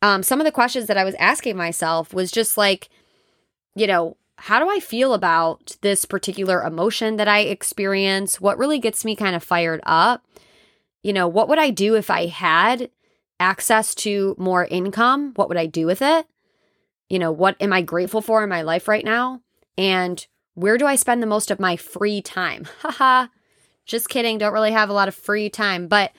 Um, 0.00 0.24
some 0.24 0.40
of 0.40 0.44
the 0.44 0.50
questions 0.50 0.86
that 0.86 0.98
I 0.98 1.04
was 1.04 1.14
asking 1.20 1.56
myself 1.56 2.12
was 2.12 2.32
just 2.32 2.56
like, 2.56 2.88
you 3.76 3.86
know, 3.86 4.16
how 4.42 4.58
do 4.58 4.68
I 4.68 4.80
feel 4.80 5.14
about 5.14 5.76
this 5.82 6.04
particular 6.04 6.64
emotion 6.64 7.14
that 7.16 7.28
I 7.28 7.42
experience? 7.42 8.40
What 8.40 8.58
really 8.58 8.80
gets 8.80 9.04
me 9.04 9.14
kind 9.14 9.36
of 9.36 9.44
fired 9.44 9.80
up? 9.84 10.24
You 11.04 11.12
know, 11.12 11.28
what 11.28 11.48
would 11.48 11.60
I 11.60 11.70
do 11.70 11.94
if 11.94 12.10
I 12.10 12.26
had 12.26 12.90
access 13.38 13.94
to 13.94 14.34
more 14.40 14.64
income? 14.64 15.30
What 15.36 15.48
would 15.48 15.58
I 15.58 15.66
do 15.66 15.86
with 15.86 16.02
it? 16.02 16.26
You 17.08 17.20
know, 17.20 17.30
what 17.30 17.54
am 17.60 17.72
I 17.72 17.82
grateful 17.82 18.20
for 18.20 18.42
in 18.42 18.48
my 18.48 18.62
life 18.62 18.88
right 18.88 19.04
now? 19.04 19.42
And 19.78 20.26
where 20.54 20.76
do 20.76 20.86
I 20.86 20.96
spend 20.96 21.22
the 21.22 21.28
most 21.28 21.52
of 21.52 21.60
my 21.60 21.76
free 21.76 22.20
time? 22.20 22.66
Haha, 22.80 23.28
just 23.86 24.08
kidding. 24.08 24.38
Don't 24.38 24.52
really 24.52 24.72
have 24.72 24.88
a 24.88 24.92
lot 24.94 25.06
of 25.06 25.14
free 25.14 25.50
time, 25.50 25.86
but 25.86 26.10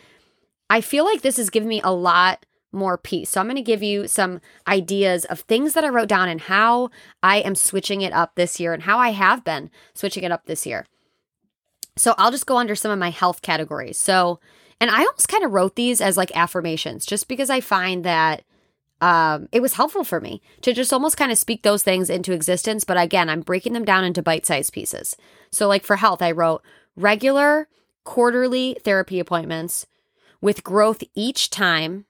I 0.70 0.80
feel 0.80 1.04
like 1.04 1.24
this 1.24 1.36
has 1.36 1.50
given 1.50 1.68
me 1.68 1.82
a 1.84 1.92
lot 1.92 2.46
more 2.74 2.98
peace. 2.98 3.30
So 3.30 3.40
I'm 3.40 3.48
going 3.48 3.56
to 3.56 3.62
give 3.62 3.84
you 3.84 4.08
some 4.08 4.42
ideas 4.68 5.26
of 5.26 5.42
things 5.42 5.74
that 5.74 5.84
I 5.84 5.90
wrote 5.90 6.10
down 6.10 6.30
and 6.30 6.42
how 6.42 6.90
I 7.22 7.38
am 7.38 7.56
switching 7.56 8.02
it 8.02 8.14
up 8.14 8.36
this 8.36 8.60
year 8.60 8.74
and 8.74 8.84
how 8.84 8.98
I 8.98 9.10
have 9.12 9.44
been 9.44 9.70
switching 9.94 10.24
it 10.24 10.32
up 10.32 10.46
this 10.46 10.66
year. 10.66 10.86
So 11.96 12.16
I'll 12.18 12.32
just 12.32 12.48
go 12.48 12.58
under 12.58 12.76
some 12.76 12.92
of 12.92 13.00
my 13.00 13.12
health 13.12 13.42
categories. 13.42 13.98
So, 13.98 14.40
and 14.82 14.90
I 14.90 15.00
almost 15.00 15.30
kind 15.30 15.44
of 15.44 15.52
wrote 15.52 15.76
these 15.76 16.02
as 16.02 16.18
like 16.18 16.36
affirmations 16.36 17.06
just 17.06 17.28
because 17.28 17.50
I 17.50 17.62
find 17.62 18.04
that 18.04 18.44
um, 19.02 19.50
it 19.52 19.62
was 19.62 19.74
helpful 19.74 20.04
for 20.04 20.22
me 20.22 20.42
to 20.62 20.74
just 20.74 20.94
almost 20.94 21.18
kind 21.18 21.32
of 21.32 21.38
speak 21.38 21.64
those 21.64 21.84
things 21.84 22.10
into 22.10 22.32
existence. 22.32 22.84
But 22.84 22.98
again, 22.98 23.30
I'm 23.30 23.42
breaking 23.42 23.74
them 23.74 23.86
down 23.86 24.06
into 24.06 24.24
bite 24.24 24.46
sized 24.46 24.74
pieces. 24.74 25.16
So, 25.52 25.68
like 25.68 25.84
for 25.84 25.98
health, 25.98 26.22
I 26.22 26.32
wrote 26.32 26.64
regular 26.96 27.68
quarterly 28.04 28.78
therapy 28.84 29.20
appointments 29.20 29.86
with 30.42 30.64
growth 30.64 31.04
each 31.16 31.50
time 31.50 32.06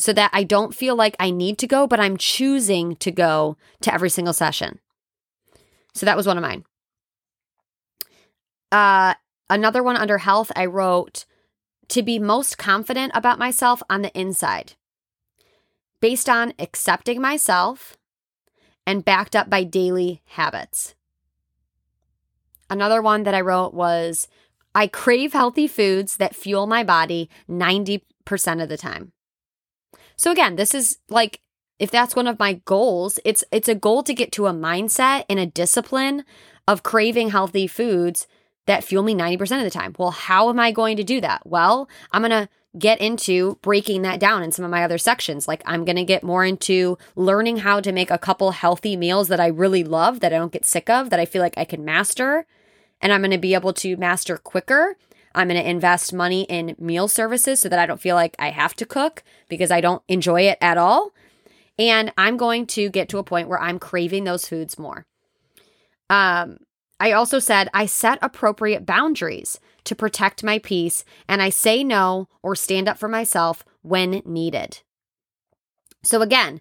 so 0.00 0.14
that 0.14 0.30
I 0.32 0.44
don't 0.44 0.74
feel 0.74 0.96
like 0.96 1.14
I 1.20 1.30
need 1.30 1.58
to 1.58 1.66
go, 1.66 1.86
but 1.86 2.00
I'm 2.00 2.16
choosing 2.16 2.96
to 2.96 3.10
go 3.10 3.58
to 3.82 3.92
every 3.92 4.08
single 4.08 4.32
session. 4.32 4.80
So 5.92 6.06
that 6.06 6.16
was 6.16 6.26
one 6.26 6.38
of 6.38 6.42
mine. 6.42 6.64
Uh, 8.72 9.12
another 9.50 9.82
one 9.82 9.98
under 9.98 10.16
health, 10.16 10.50
I 10.56 10.64
wrote 10.64 11.26
to 11.88 12.02
be 12.02 12.18
most 12.18 12.56
confident 12.56 13.12
about 13.14 13.38
myself 13.38 13.82
on 13.90 14.00
the 14.00 14.18
inside, 14.18 14.72
based 16.00 16.30
on 16.30 16.54
accepting 16.58 17.20
myself 17.20 17.98
and 18.86 19.04
backed 19.04 19.36
up 19.36 19.50
by 19.50 19.64
daily 19.64 20.22
habits. 20.28 20.94
Another 22.70 23.02
one 23.02 23.24
that 23.24 23.34
I 23.34 23.42
wrote 23.42 23.74
was 23.74 24.28
I 24.74 24.86
crave 24.86 25.34
healthy 25.34 25.66
foods 25.66 26.16
that 26.16 26.34
fuel 26.34 26.66
my 26.66 26.84
body 26.84 27.28
90% 27.50 28.00
of 28.62 28.70
the 28.70 28.78
time. 28.78 29.12
So 30.20 30.30
again, 30.30 30.56
this 30.56 30.74
is 30.74 30.98
like 31.08 31.40
if 31.78 31.90
that's 31.90 32.14
one 32.14 32.26
of 32.26 32.38
my 32.38 32.60
goals, 32.66 33.18
it's 33.24 33.42
it's 33.50 33.70
a 33.70 33.74
goal 33.74 34.02
to 34.02 34.12
get 34.12 34.32
to 34.32 34.48
a 34.48 34.52
mindset 34.52 35.24
and 35.30 35.38
a 35.38 35.46
discipline 35.46 36.26
of 36.68 36.82
craving 36.82 37.30
healthy 37.30 37.66
foods 37.66 38.26
that 38.66 38.84
fuel 38.84 39.02
me 39.02 39.14
90% 39.14 39.40
of 39.56 39.64
the 39.64 39.70
time. 39.70 39.96
Well, 39.98 40.10
how 40.10 40.50
am 40.50 40.60
I 40.60 40.72
going 40.72 40.98
to 40.98 41.02
do 41.02 41.22
that? 41.22 41.40
Well, 41.46 41.88
I'm 42.12 42.20
going 42.20 42.32
to 42.32 42.50
get 42.78 43.00
into 43.00 43.58
breaking 43.62 44.02
that 44.02 44.20
down 44.20 44.42
in 44.42 44.52
some 44.52 44.62
of 44.62 44.70
my 44.70 44.84
other 44.84 44.98
sections. 44.98 45.48
Like 45.48 45.62
I'm 45.64 45.86
going 45.86 45.96
to 45.96 46.04
get 46.04 46.22
more 46.22 46.44
into 46.44 46.98
learning 47.16 47.56
how 47.56 47.80
to 47.80 47.90
make 47.90 48.10
a 48.10 48.18
couple 48.18 48.50
healthy 48.50 48.98
meals 48.98 49.28
that 49.28 49.40
I 49.40 49.46
really 49.46 49.84
love 49.84 50.20
that 50.20 50.34
I 50.34 50.36
don't 50.36 50.52
get 50.52 50.66
sick 50.66 50.90
of, 50.90 51.08
that 51.08 51.18
I 51.18 51.24
feel 51.24 51.40
like 51.40 51.56
I 51.56 51.64
can 51.64 51.82
master, 51.82 52.44
and 53.00 53.10
I'm 53.10 53.22
going 53.22 53.30
to 53.30 53.38
be 53.38 53.54
able 53.54 53.72
to 53.72 53.96
master 53.96 54.36
quicker 54.36 54.98
I'm 55.34 55.48
going 55.48 55.62
to 55.62 55.68
invest 55.68 56.12
money 56.12 56.42
in 56.48 56.74
meal 56.78 57.08
services 57.08 57.60
so 57.60 57.68
that 57.68 57.78
I 57.78 57.86
don't 57.86 58.00
feel 58.00 58.16
like 58.16 58.34
I 58.38 58.50
have 58.50 58.74
to 58.76 58.86
cook 58.86 59.22
because 59.48 59.70
I 59.70 59.80
don't 59.80 60.02
enjoy 60.08 60.42
it 60.42 60.58
at 60.60 60.78
all. 60.78 61.12
And 61.78 62.12
I'm 62.18 62.36
going 62.36 62.66
to 62.68 62.90
get 62.90 63.08
to 63.10 63.18
a 63.18 63.24
point 63.24 63.48
where 63.48 63.60
I'm 63.60 63.78
craving 63.78 64.24
those 64.24 64.46
foods 64.46 64.78
more. 64.78 65.06
Um, 66.10 66.58
I 66.98 67.12
also 67.12 67.38
said 67.38 67.70
I 67.72 67.86
set 67.86 68.18
appropriate 68.20 68.84
boundaries 68.84 69.58
to 69.84 69.94
protect 69.94 70.44
my 70.44 70.58
peace 70.58 71.04
and 71.28 71.40
I 71.40 71.48
say 71.48 71.82
no 71.82 72.28
or 72.42 72.54
stand 72.54 72.88
up 72.88 72.98
for 72.98 73.08
myself 73.08 73.64
when 73.82 74.22
needed. 74.26 74.80
So, 76.02 76.22
again, 76.22 76.60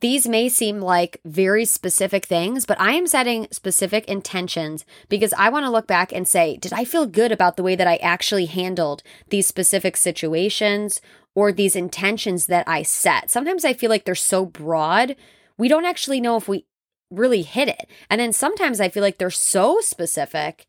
these 0.00 0.26
may 0.26 0.48
seem 0.48 0.80
like 0.80 1.20
very 1.24 1.64
specific 1.64 2.24
things, 2.24 2.66
but 2.66 2.80
I 2.80 2.92
am 2.92 3.06
setting 3.06 3.46
specific 3.50 4.06
intentions 4.08 4.84
because 5.08 5.32
I 5.34 5.48
want 5.50 5.64
to 5.66 5.70
look 5.70 5.86
back 5.86 6.12
and 6.12 6.26
say, 6.26 6.56
did 6.56 6.72
I 6.72 6.84
feel 6.84 7.06
good 7.06 7.30
about 7.30 7.56
the 7.56 7.62
way 7.62 7.76
that 7.76 7.86
I 7.86 7.96
actually 7.96 8.46
handled 8.46 9.02
these 9.30 9.46
specific 9.46 9.96
situations 9.96 11.00
or 11.34 11.52
these 11.52 11.76
intentions 11.76 12.46
that 12.46 12.66
I 12.68 12.82
set? 12.82 13.30
Sometimes 13.30 13.64
I 13.64 13.72
feel 13.72 13.88
like 13.88 14.04
they're 14.04 14.16
so 14.16 14.44
broad, 14.44 15.14
we 15.56 15.68
don't 15.68 15.84
actually 15.84 16.20
know 16.20 16.36
if 16.36 16.48
we 16.48 16.66
really 17.10 17.42
hit 17.42 17.68
it. 17.68 17.88
And 18.10 18.20
then 18.20 18.32
sometimes 18.32 18.80
I 18.80 18.88
feel 18.88 19.02
like 19.02 19.18
they're 19.18 19.30
so 19.30 19.78
specific 19.80 20.66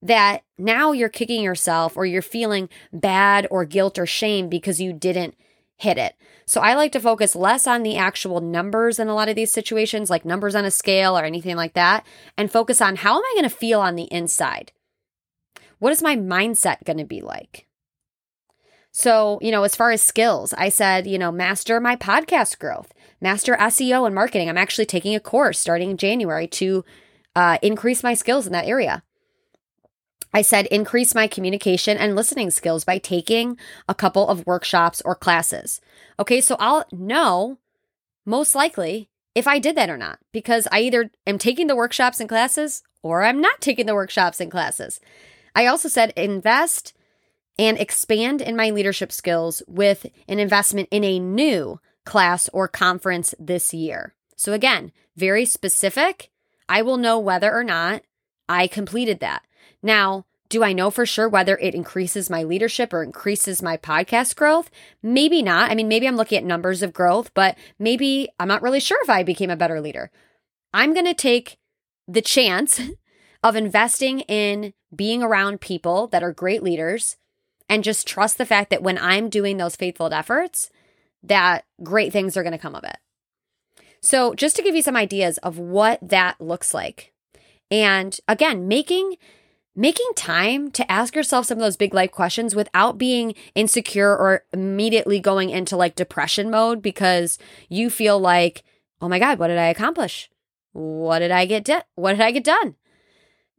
that 0.00 0.44
now 0.56 0.92
you're 0.92 1.08
kicking 1.08 1.42
yourself 1.42 1.96
or 1.96 2.06
you're 2.06 2.22
feeling 2.22 2.68
bad 2.92 3.48
or 3.50 3.64
guilt 3.64 3.98
or 3.98 4.06
shame 4.06 4.48
because 4.48 4.80
you 4.80 4.92
didn't 4.92 5.34
hit 5.78 5.96
it. 5.96 6.14
So 6.44 6.60
I 6.60 6.74
like 6.74 6.92
to 6.92 7.00
focus 7.00 7.36
less 7.36 7.66
on 7.66 7.82
the 7.82 7.96
actual 7.96 8.40
numbers 8.40 8.98
in 8.98 9.08
a 9.08 9.14
lot 9.14 9.28
of 9.28 9.36
these 9.36 9.52
situations, 9.52 10.10
like 10.10 10.24
numbers 10.24 10.54
on 10.54 10.64
a 10.64 10.70
scale 10.70 11.16
or 11.16 11.24
anything 11.24 11.56
like 11.56 11.74
that, 11.74 12.04
and 12.36 12.50
focus 12.50 12.80
on 12.80 12.96
how 12.96 13.16
am 13.16 13.22
I 13.22 13.32
going 13.34 13.48
to 13.48 13.56
feel 13.56 13.80
on 13.80 13.94
the 13.94 14.12
inside? 14.12 14.72
What 15.78 15.92
is 15.92 16.02
my 16.02 16.16
mindset 16.16 16.84
going 16.84 16.98
to 16.98 17.04
be 17.04 17.20
like? 17.20 17.66
So, 18.90 19.38
you 19.40 19.52
know, 19.52 19.62
as 19.62 19.76
far 19.76 19.92
as 19.92 20.02
skills, 20.02 20.52
I 20.54 20.70
said, 20.70 21.06
you 21.06 21.18
know, 21.18 21.30
master 21.30 21.78
my 21.78 21.94
podcast 21.94 22.58
growth, 22.58 22.92
master 23.20 23.54
SEO 23.54 24.06
and 24.06 24.14
marketing. 24.14 24.48
I'm 24.48 24.58
actually 24.58 24.86
taking 24.86 25.14
a 25.14 25.20
course 25.20 25.60
starting 25.60 25.90
in 25.90 25.96
January 25.96 26.48
to 26.48 26.84
uh, 27.36 27.58
increase 27.62 28.02
my 28.02 28.14
skills 28.14 28.46
in 28.46 28.52
that 28.52 28.66
area. 28.66 29.04
I 30.32 30.42
said 30.42 30.66
increase 30.66 31.14
my 31.14 31.26
communication 31.26 31.96
and 31.96 32.14
listening 32.14 32.50
skills 32.50 32.84
by 32.84 32.98
taking 32.98 33.58
a 33.88 33.94
couple 33.94 34.28
of 34.28 34.46
workshops 34.46 35.00
or 35.04 35.14
classes. 35.14 35.80
Okay, 36.18 36.40
so 36.40 36.56
I'll 36.58 36.84
know 36.92 37.58
most 38.26 38.54
likely 38.54 39.08
if 39.34 39.46
I 39.46 39.58
did 39.58 39.76
that 39.76 39.90
or 39.90 39.96
not 39.96 40.18
because 40.32 40.68
I 40.70 40.80
either 40.80 41.10
am 41.26 41.38
taking 41.38 41.66
the 41.66 41.76
workshops 41.76 42.20
and 42.20 42.28
classes 42.28 42.82
or 43.02 43.22
I'm 43.22 43.40
not 43.40 43.60
taking 43.60 43.86
the 43.86 43.94
workshops 43.94 44.40
and 44.40 44.50
classes. 44.50 45.00
I 45.54 45.66
also 45.66 45.88
said 45.88 46.12
invest 46.16 46.92
and 47.58 47.78
expand 47.78 48.40
in 48.40 48.56
my 48.56 48.70
leadership 48.70 49.12
skills 49.12 49.62
with 49.66 50.06
an 50.28 50.38
investment 50.38 50.88
in 50.90 51.04
a 51.04 51.18
new 51.18 51.80
class 52.04 52.48
or 52.52 52.68
conference 52.68 53.34
this 53.38 53.74
year. 53.74 54.14
So, 54.36 54.52
again, 54.52 54.92
very 55.16 55.44
specific. 55.44 56.30
I 56.68 56.82
will 56.82 56.96
know 56.96 57.18
whether 57.18 57.52
or 57.52 57.64
not 57.64 58.02
I 58.48 58.66
completed 58.66 59.20
that. 59.20 59.42
Now, 59.82 60.26
do 60.48 60.64
I 60.64 60.72
know 60.72 60.90
for 60.90 61.04
sure 61.04 61.28
whether 61.28 61.58
it 61.58 61.74
increases 61.74 62.30
my 62.30 62.42
leadership 62.42 62.92
or 62.92 63.02
increases 63.02 63.62
my 63.62 63.76
podcast 63.76 64.34
growth? 64.36 64.70
Maybe 65.02 65.42
not. 65.42 65.70
I 65.70 65.74
mean, 65.74 65.88
maybe 65.88 66.08
I'm 66.08 66.16
looking 66.16 66.38
at 66.38 66.44
numbers 66.44 66.82
of 66.82 66.94
growth, 66.94 67.32
but 67.34 67.56
maybe 67.78 68.28
I'm 68.40 68.48
not 68.48 68.62
really 68.62 68.80
sure 68.80 68.98
if 69.02 69.10
I 69.10 69.22
became 69.22 69.50
a 69.50 69.56
better 69.56 69.80
leader. 69.80 70.10
I'm 70.72 70.94
going 70.94 71.06
to 71.06 71.14
take 71.14 71.58
the 72.06 72.22
chance 72.22 72.80
of 73.42 73.56
investing 73.56 74.20
in 74.20 74.72
being 74.94 75.22
around 75.22 75.60
people 75.60 76.06
that 76.08 76.22
are 76.22 76.32
great 76.32 76.62
leaders 76.62 77.16
and 77.68 77.84
just 77.84 78.08
trust 78.08 78.38
the 78.38 78.46
fact 78.46 78.70
that 78.70 78.82
when 78.82 78.96
I'm 78.96 79.28
doing 79.28 79.58
those 79.58 79.76
faithful 79.76 80.12
efforts, 80.12 80.70
that 81.22 81.66
great 81.82 82.12
things 82.12 82.36
are 82.36 82.42
going 82.42 82.52
to 82.52 82.58
come 82.58 82.74
of 82.74 82.84
it. 82.84 82.96
So, 84.00 84.34
just 84.34 84.56
to 84.56 84.62
give 84.62 84.74
you 84.74 84.82
some 84.82 84.96
ideas 84.96 85.38
of 85.38 85.58
what 85.58 85.98
that 86.00 86.40
looks 86.40 86.72
like. 86.72 87.12
And 87.70 88.18
again, 88.28 88.68
making 88.68 89.16
making 89.78 90.08
time 90.16 90.72
to 90.72 90.90
ask 90.90 91.14
yourself 91.14 91.46
some 91.46 91.56
of 91.56 91.62
those 91.62 91.76
big 91.76 91.94
life 91.94 92.10
questions 92.10 92.52
without 92.52 92.98
being 92.98 93.32
insecure 93.54 94.10
or 94.10 94.42
immediately 94.52 95.20
going 95.20 95.50
into 95.50 95.76
like 95.76 95.94
depression 95.94 96.50
mode 96.50 96.82
because 96.82 97.38
you 97.68 97.88
feel 97.88 98.18
like, 98.18 98.64
"Oh 99.00 99.08
my 99.08 99.20
god, 99.20 99.38
what 99.38 99.46
did 99.46 99.56
I 99.56 99.68
accomplish? 99.68 100.28
What 100.72 101.20
did 101.20 101.30
I 101.30 101.46
get 101.46 101.64
done? 101.64 101.82
What 101.94 102.14
did 102.14 102.22
I 102.22 102.32
get 102.32 102.42
done?" 102.42 102.74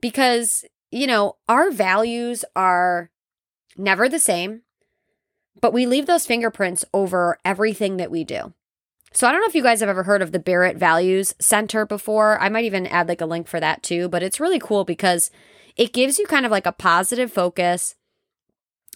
Because, 0.01 0.65
you 0.91 1.08
know, 1.08 1.38
our 1.47 1.71
values 1.71 2.43
are 2.53 3.12
never 3.77 4.10
the 4.10 4.19
same, 4.19 4.63
but 5.62 5.71
we 5.71 5.86
leave 5.86 6.05
those 6.05 6.25
fingerprints 6.25 6.84
over 6.93 7.38
everything 7.45 7.95
that 7.95 8.12
we 8.12 8.25
do. 8.25 8.53
So 9.13 9.25
I 9.25 9.32
don't 9.32 9.39
know 9.39 9.47
if 9.47 9.55
you 9.55 9.63
guys 9.63 9.79
have 9.79 9.89
ever 9.89 10.03
heard 10.03 10.21
of 10.21 10.34
the 10.34 10.39
Barrett 10.39 10.75
Values 10.75 11.34
Center 11.39 11.86
before. 11.86 12.38
I 12.41 12.49
might 12.49 12.65
even 12.65 12.86
add 12.88 13.08
like 13.08 13.21
a 13.21 13.25
link 13.25 13.47
for 13.47 13.62
that 13.62 13.84
too, 13.84 14.10
but 14.10 14.21
it's 14.21 14.41
really 14.41 14.60
cool 14.60 14.84
because 14.84 15.32
it 15.80 15.94
gives 15.94 16.20
you 16.20 16.28
kind 16.28 16.46
of 16.46 16.52
like 16.52 16.65
a 16.65 16.74
positive 16.74 17.32
focus 17.32 17.96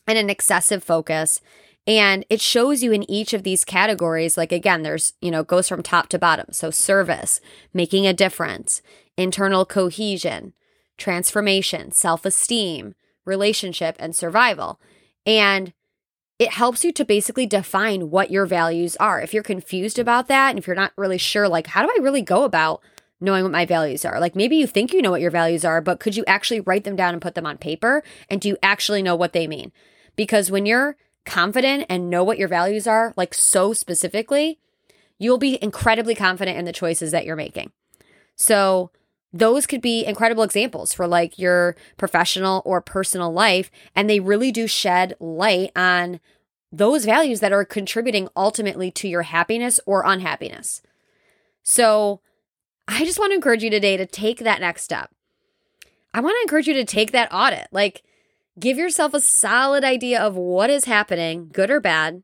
and 0.05 0.17
an 0.17 0.29
excessive 0.29 0.83
focus. 0.83 1.39
And 1.87 2.25
it 2.29 2.41
shows 2.41 2.83
you 2.83 2.91
in 2.91 3.09
each 3.09 3.33
of 3.33 3.43
these 3.43 3.63
categories, 3.63 4.35
like 4.35 4.51
again, 4.51 4.83
there's, 4.83 5.13
you 5.21 5.31
know, 5.31 5.43
goes 5.43 5.69
from 5.69 5.81
top 5.81 6.09
to 6.09 6.19
bottom. 6.19 6.47
So 6.51 6.71
service, 6.71 7.39
making 7.73 8.05
a 8.05 8.13
difference, 8.13 8.81
internal 9.15 9.65
cohesion, 9.65 10.51
transformation, 10.97 11.93
self 11.93 12.25
esteem, 12.25 12.95
relationship, 13.23 13.95
and 13.97 14.13
survival. 14.13 14.81
And 15.25 15.71
it 16.37 16.51
helps 16.51 16.83
you 16.83 16.91
to 16.91 17.05
basically 17.05 17.45
define 17.45 18.09
what 18.09 18.29
your 18.29 18.45
values 18.45 18.97
are. 18.97 19.21
If 19.21 19.33
you're 19.33 19.41
confused 19.41 19.99
about 19.99 20.27
that, 20.27 20.49
and 20.49 20.59
if 20.59 20.67
you're 20.67 20.75
not 20.75 20.91
really 20.97 21.17
sure, 21.17 21.47
like, 21.47 21.67
how 21.67 21.81
do 21.83 21.89
I 21.97 22.03
really 22.03 22.21
go 22.21 22.43
about 22.43 22.81
knowing 23.23 23.43
what 23.43 23.51
my 23.51 23.65
values 23.65 24.03
are. 24.03 24.19
Like 24.19 24.35
maybe 24.35 24.57
you 24.57 24.67
think 24.67 24.93
you 24.93 25.01
know 25.01 25.09
what 25.09 25.21
your 25.21 25.31
values 25.31 25.63
are, 25.63 25.81
but 25.81 25.99
could 25.99 26.15
you 26.15 26.23
actually 26.27 26.59
write 26.59 26.83
them 26.83 26.95
down 26.95 27.13
and 27.13 27.21
put 27.21 27.35
them 27.35 27.45
on 27.45 27.57
paper? 27.57 28.03
And 28.29 28.41
do 28.41 28.49
you 28.49 28.57
actually 28.61 29.01
know 29.01 29.15
what 29.15 29.33
they 29.33 29.47
mean? 29.47 29.71
Because 30.15 30.51
when 30.51 30.65
you're 30.65 30.97
confident 31.25 31.85
and 31.89 32.09
know 32.09 32.23
what 32.23 32.37
your 32.37 32.49
values 32.49 32.85
are, 32.85 33.13
like 33.15 33.33
so 33.33 33.71
specifically, 33.71 34.59
you'll 35.17 35.37
be 35.37 35.57
incredibly 35.63 36.13
confident 36.13 36.57
in 36.57 36.65
the 36.65 36.73
choices 36.73 37.11
that 37.11 37.25
you're 37.25 37.35
making. 37.35 37.71
So, 38.35 38.91
those 39.35 39.65
could 39.65 39.81
be 39.81 40.05
incredible 40.05 40.43
examples 40.43 40.93
for 40.93 41.07
like 41.07 41.39
your 41.39 41.75
professional 41.97 42.61
or 42.65 42.81
personal 42.81 43.33
life. 43.33 43.71
And 43.95 44.07
they 44.07 44.19
really 44.19 44.51
do 44.51 44.67
shed 44.67 45.15
light 45.19 45.71
on 45.75 46.19
those 46.71 47.03
values 47.03 47.39
that 47.39 47.51
are 47.51 47.65
contributing 47.65 48.29
ultimately 48.35 48.91
to 48.91 49.07
your 49.07 49.23
happiness 49.23 49.79
or 49.87 50.03
unhappiness. 50.05 50.83
So, 51.63 52.19
I 52.87 53.05
just 53.05 53.19
want 53.19 53.31
to 53.31 53.35
encourage 53.35 53.63
you 53.63 53.69
today 53.69 53.97
to 53.97 54.05
take 54.05 54.39
that 54.39 54.61
next 54.61 54.83
step. 54.83 55.09
I 56.13 56.21
want 56.21 56.35
to 56.35 56.41
encourage 56.43 56.67
you 56.67 56.73
to 56.75 56.85
take 56.85 57.11
that 57.11 57.33
audit. 57.33 57.67
Like, 57.71 58.03
give 58.59 58.77
yourself 58.77 59.13
a 59.13 59.19
solid 59.19 59.83
idea 59.83 60.21
of 60.21 60.35
what 60.35 60.69
is 60.69 60.85
happening, 60.85 61.49
good 61.51 61.71
or 61.71 61.79
bad, 61.79 62.23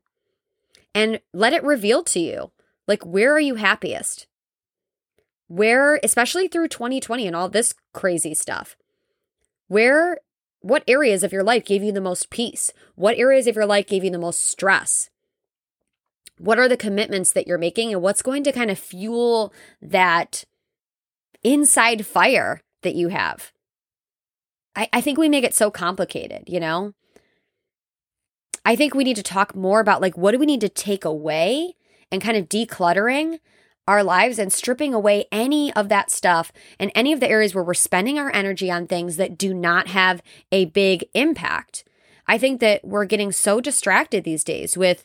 and 0.94 1.20
let 1.32 1.52
it 1.52 1.64
reveal 1.64 2.02
to 2.04 2.20
you. 2.20 2.50
Like, 2.86 3.04
where 3.04 3.32
are 3.32 3.40
you 3.40 3.56
happiest? 3.56 4.26
Where, 5.48 5.98
especially 6.04 6.46
through 6.46 6.68
2020 6.68 7.26
and 7.26 7.34
all 7.34 7.48
this 7.48 7.74
crazy 7.92 8.34
stuff, 8.34 8.76
where, 9.66 10.18
what 10.60 10.84
areas 10.86 11.22
of 11.22 11.32
your 11.32 11.42
life 11.42 11.64
gave 11.64 11.82
you 11.82 11.90
the 11.90 12.00
most 12.00 12.30
peace? 12.30 12.72
What 12.94 13.18
areas 13.18 13.46
of 13.46 13.56
your 13.56 13.66
life 13.66 13.86
gave 13.86 14.04
you 14.04 14.10
the 14.10 14.18
most 14.18 14.44
stress? 14.44 15.10
What 16.38 16.58
are 16.58 16.68
the 16.68 16.76
commitments 16.76 17.32
that 17.32 17.46
you're 17.46 17.58
making 17.58 17.92
and 17.92 18.02
what's 18.02 18.22
going 18.22 18.44
to 18.44 18.52
kind 18.52 18.70
of 18.70 18.78
fuel 18.78 19.52
that 19.82 20.44
inside 21.42 22.06
fire 22.06 22.62
that 22.82 22.94
you 22.94 23.08
have. 23.08 23.52
I, 24.76 24.88
I 24.92 25.00
think 25.00 25.18
we 25.18 25.28
make 25.28 25.44
it 25.44 25.54
so 25.54 25.70
complicated, 25.70 26.44
you 26.46 26.60
know? 26.60 26.94
I 28.64 28.76
think 28.76 28.94
we 28.94 29.04
need 29.04 29.16
to 29.16 29.22
talk 29.22 29.54
more 29.54 29.80
about 29.80 30.00
like 30.00 30.16
what 30.16 30.32
do 30.32 30.38
we 30.38 30.46
need 30.46 30.60
to 30.60 30.68
take 30.68 31.04
away 31.04 31.74
and 32.12 32.22
kind 32.22 32.36
of 32.36 32.48
decluttering 32.48 33.38
our 33.88 34.04
lives 34.04 34.38
and 34.38 34.52
stripping 34.52 34.94
away 34.94 35.24
any 35.32 35.72
of 35.72 35.88
that 35.88 36.10
stuff 36.10 36.52
and 36.78 36.92
any 36.94 37.12
of 37.12 37.20
the 37.20 37.28
areas 37.28 37.54
where 37.54 37.64
we're 37.64 37.74
spending 37.74 38.18
our 38.18 38.30
energy 38.32 38.70
on 38.70 38.86
things 38.86 39.16
that 39.16 39.38
do 39.38 39.52
not 39.52 39.88
have 39.88 40.22
a 40.52 40.66
big 40.66 41.04
impact. 41.14 41.84
I 42.26 42.38
think 42.38 42.60
that 42.60 42.84
we're 42.84 43.06
getting 43.06 43.32
so 43.32 43.60
distracted 43.60 44.22
these 44.22 44.44
days 44.44 44.76
with 44.76 45.04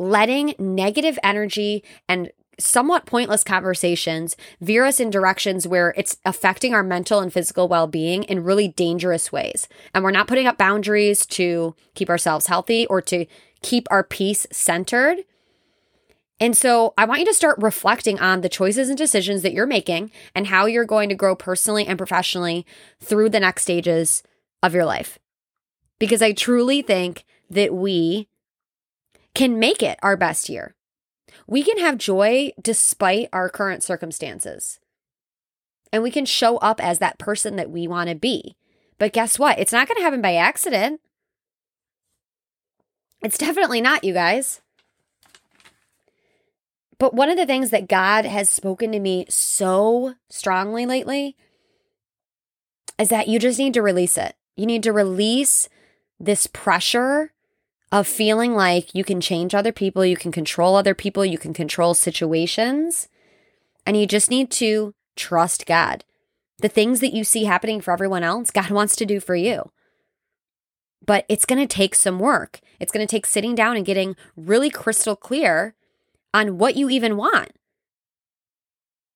letting 0.00 0.54
negative 0.58 1.18
energy 1.22 1.84
and 2.08 2.30
somewhat 2.58 3.06
pointless 3.06 3.44
conversations 3.44 4.36
veer 4.60 4.84
us 4.84 5.00
in 5.00 5.10
directions 5.10 5.66
where 5.66 5.94
it's 5.96 6.16
affecting 6.24 6.74
our 6.74 6.82
mental 6.82 7.20
and 7.20 7.32
physical 7.32 7.68
well 7.68 7.86
being 7.86 8.24
in 8.24 8.44
really 8.44 8.68
dangerous 8.68 9.30
ways. 9.32 9.68
And 9.94 10.02
we're 10.02 10.10
not 10.10 10.26
putting 10.26 10.46
up 10.46 10.58
boundaries 10.58 11.24
to 11.26 11.74
keep 11.94 12.10
ourselves 12.10 12.46
healthy 12.46 12.86
or 12.86 13.00
to 13.02 13.26
keep 13.62 13.86
our 13.90 14.02
peace 14.02 14.46
centered. 14.50 15.18
And 16.40 16.56
so 16.56 16.94
I 16.96 17.04
want 17.04 17.20
you 17.20 17.26
to 17.26 17.34
start 17.34 17.58
reflecting 17.58 18.20
on 18.20 18.42
the 18.42 18.48
choices 18.48 18.88
and 18.88 18.96
decisions 18.96 19.42
that 19.42 19.52
you're 19.52 19.66
making 19.66 20.12
and 20.34 20.46
how 20.46 20.66
you're 20.66 20.84
going 20.84 21.08
to 21.08 21.14
grow 21.16 21.34
personally 21.34 21.86
and 21.86 21.98
professionally 21.98 22.64
through 23.00 23.30
the 23.30 23.40
next 23.40 23.62
stages 23.62 24.22
of 24.62 24.74
your 24.74 24.84
life. 24.84 25.18
Because 25.98 26.22
I 26.22 26.32
truly 26.32 26.80
think 26.80 27.24
that 27.50 27.74
we 27.74 28.28
can 29.34 29.58
make 29.58 29.82
it 29.82 29.98
our 30.02 30.16
best 30.16 30.48
year 30.48 30.74
we 31.46 31.62
can 31.62 31.78
have 31.78 31.98
joy 31.98 32.52
despite 32.60 33.28
our 33.32 33.48
current 33.48 33.82
circumstances. 33.82 34.80
And 35.92 36.02
we 36.02 36.10
can 36.10 36.26
show 36.26 36.58
up 36.58 36.82
as 36.82 36.98
that 36.98 37.18
person 37.18 37.56
that 37.56 37.70
we 37.70 37.88
want 37.88 38.10
to 38.10 38.14
be. 38.14 38.56
But 38.98 39.12
guess 39.12 39.38
what? 39.38 39.58
It's 39.58 39.72
not 39.72 39.88
going 39.88 39.96
to 39.96 40.02
happen 40.02 40.20
by 40.20 40.34
accident. 40.34 41.00
It's 43.22 43.38
definitely 43.38 43.80
not, 43.80 44.04
you 44.04 44.12
guys. 44.12 44.60
But 46.98 47.14
one 47.14 47.30
of 47.30 47.36
the 47.36 47.46
things 47.46 47.70
that 47.70 47.88
God 47.88 48.24
has 48.24 48.50
spoken 48.50 48.92
to 48.92 48.98
me 48.98 49.24
so 49.28 50.14
strongly 50.28 50.84
lately 50.84 51.36
is 52.98 53.08
that 53.08 53.28
you 53.28 53.38
just 53.38 53.58
need 53.58 53.74
to 53.74 53.82
release 53.82 54.18
it. 54.18 54.34
You 54.56 54.66
need 54.66 54.82
to 54.82 54.92
release 54.92 55.68
this 56.18 56.48
pressure 56.48 57.32
of 57.90 58.06
feeling 58.06 58.54
like 58.54 58.94
you 58.94 59.04
can 59.04 59.20
change 59.20 59.54
other 59.54 59.72
people, 59.72 60.04
you 60.04 60.16
can 60.16 60.32
control 60.32 60.76
other 60.76 60.94
people, 60.94 61.24
you 61.24 61.38
can 61.38 61.54
control 61.54 61.94
situations, 61.94 63.08
and 63.86 63.96
you 63.96 64.06
just 64.06 64.30
need 64.30 64.50
to 64.50 64.94
trust 65.16 65.66
God. 65.66 66.04
The 66.58 66.68
things 66.68 67.00
that 67.00 67.14
you 67.14 67.24
see 67.24 67.44
happening 67.44 67.80
for 67.80 67.92
everyone 67.92 68.22
else, 68.22 68.50
God 68.50 68.70
wants 68.70 68.96
to 68.96 69.06
do 69.06 69.20
for 69.20 69.34
you. 69.34 69.70
But 71.04 71.24
it's 71.28 71.46
going 71.46 71.66
to 71.66 71.74
take 71.74 71.94
some 71.94 72.18
work. 72.18 72.60
It's 72.78 72.92
going 72.92 73.06
to 73.06 73.10
take 73.10 73.24
sitting 73.24 73.54
down 73.54 73.76
and 73.76 73.86
getting 73.86 74.14
really 74.36 74.68
crystal 74.68 75.16
clear 75.16 75.74
on 76.34 76.58
what 76.58 76.76
you 76.76 76.90
even 76.90 77.16
want. 77.16 77.52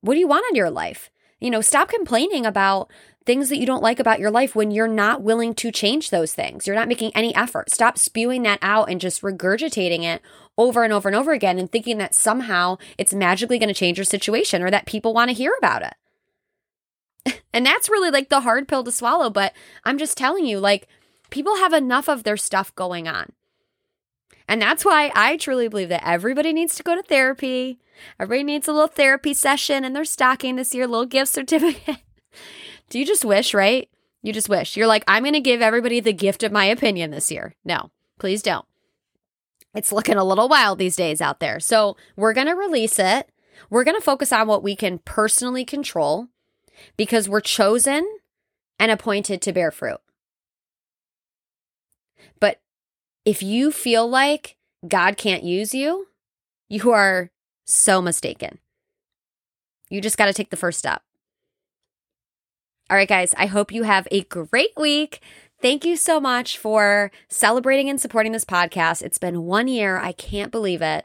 What 0.01 0.15
do 0.15 0.21
you 0.21 0.27
want 0.27 0.47
in 0.51 0.57
your 0.57 0.71
life? 0.71 1.11
You 1.43 1.51
know, 1.51 1.61
stop 1.61 1.89
complaining 1.89 2.47
about 2.47 2.89
things 3.27 3.49
that 3.49 3.59
you 3.59 3.67
don't 3.67 3.83
like 3.83 3.99
about 4.01 4.21
your 4.21 4.31
life 4.31 4.55
when 4.55 4.71
you're 4.71 4.87
not 4.87 5.23
willing 5.23 5.55
to 5.55 5.73
change 5.73 6.11
those 6.11 6.35
things. 6.35 6.67
You're 6.67 6.77
not 6.77 6.89
making 6.89 7.13
any 7.15 7.35
effort. 7.35 7.71
Stop 7.71 7.99
spewing 7.99 8.43
that 8.45 8.59
out 8.63 8.89
and 8.89 9.01
just 9.01 9.23
regurgitating 9.23 10.03
it 10.03 10.23
over 10.57 10.85
and 10.85 10.93
over 10.93 11.09
and 11.09 11.17
over 11.17 11.33
again 11.33 11.59
and 11.59 11.71
thinking 11.71 11.99
that 11.99 12.15
somehow 12.15 12.79
it's 12.97 13.15
magically 13.15 13.59
going 13.59 13.69
to 13.69 13.75
change 13.75 13.99
your 13.99 14.05
situation 14.05 14.63
or 14.63 14.71
that 14.71 14.87
people 14.87 15.15
want 15.15 15.31
to 15.31 15.37
hear 15.37 15.53
about 15.59 15.83
it. 15.83 17.43
and 17.53 17.67
that's 17.67 17.89
really 17.89 18.11
like 18.11 18.29
the 18.29 18.41
hard 18.41 18.69
pill 18.69 18.85
to 18.85 18.93
swallow. 18.93 19.31
But 19.31 19.53
I'm 19.85 19.99
just 19.99 20.17
telling 20.17 20.47
you, 20.47 20.61
like, 20.61 20.87
people 21.31 21.57
have 21.57 21.73
enough 21.73 22.09
of 22.09 22.23
their 22.23 22.37
stuff 22.37 22.75
going 22.75 23.09
on. 23.09 23.33
And 24.49 24.61
that's 24.61 24.85
why 24.85 25.13
I 25.15 25.37
truly 25.37 25.69
believe 25.69 25.89
that 25.89 26.07
everybody 26.07 26.53
needs 26.53 26.75
to 26.77 26.83
go 26.83 26.95
to 26.95 27.03
therapy. 27.03 27.79
Everybody 28.19 28.45
needs 28.45 28.69
a 28.69 28.73
little 28.73 28.89
therapy 28.89 29.35
session 29.35 29.85
in 29.85 29.93
their 29.93 30.05
stocking 30.05 30.57
this 30.57 30.75
year, 30.75 30.85
a 30.85 30.89
little 30.89 31.07
gift 31.07 31.33
certificate. 31.33 31.99
Do 32.91 32.99
you 32.99 33.07
just 33.07 33.25
wish, 33.25 33.55
right? 33.55 33.89
You 34.23 34.33
just 34.33 34.49
wish. 34.49 34.77
You're 34.77 34.87
like, 34.87 35.05
I'm 35.09 35.23
going 35.23 35.33
to 35.35 35.41
give 35.41 35.63
everybody 35.63 36.01
the 36.01 36.13
gift 36.13 36.43
of 36.43 36.53
my 36.53 36.65
opinion 36.67 37.11
this 37.11 37.31
year. 37.31 37.57
No, 37.65 37.91
please 38.19 38.43
don't. 38.43 38.67
It's 39.75 39.93
looking 39.93 40.17
a 40.17 40.25
little 40.25 40.49
wild 40.49 40.79
these 40.79 40.97
days 40.97 41.21
out 41.21 41.41
there. 41.41 41.59
So 41.59 41.97
we're 42.17 42.35
going 42.35 42.47
to 42.47 42.55
release 42.55 42.99
it. 42.99 43.31
We're 43.71 43.85
going 43.85 43.97
to 43.97 44.05
focus 44.05 44.33
on 44.33 44.47
what 44.47 44.63
we 44.63 44.77
can 44.77 44.99
personally 44.99 45.65
control 45.65 46.29
because 46.97 47.29
we're 47.29 47.41
chosen 47.41 48.07
and 48.79 48.91
appointed 48.91 49.41
to 49.43 49.53
bear 49.53 49.71
fruit. 49.71 50.01
But 52.39 52.61
if 53.25 53.43
you 53.43 53.71
feel 53.71 54.09
like 54.09 54.57
God 54.87 55.17
can't 55.17 55.45
use 55.45 55.75
you, 55.75 56.09
you 56.69 56.91
are 56.93 57.31
so 57.65 58.03
mistaken. 58.03 58.59
You 59.91 60.01
just 60.01 60.17
got 60.17 60.27
to 60.27 60.33
take 60.33 60.51
the 60.51 60.57
first 60.57 60.79
step. 60.79 61.03
All 62.91 62.97
right, 62.97 63.09
guys, 63.09 63.35
I 63.39 63.47
hope 63.47 63.73
you 63.73 63.85
have 63.85 64.09
a 64.11 64.23
great 64.25 64.73
week. 64.77 65.21
Thank 65.61 65.85
you 65.85 65.97
so 65.97 66.19
much 66.19 66.59
for 66.59 67.13
celebrating 67.29 67.89
and 67.89 68.01
supporting 68.01 68.33
this 68.33 68.45
podcast. 68.45 69.03
It's 69.03 69.19
been 69.19 69.45
one 69.45 69.69
year. 69.69 69.99
I 69.99 70.13
can't 70.13 70.51
believe 70.51 70.83
it. 70.83 71.05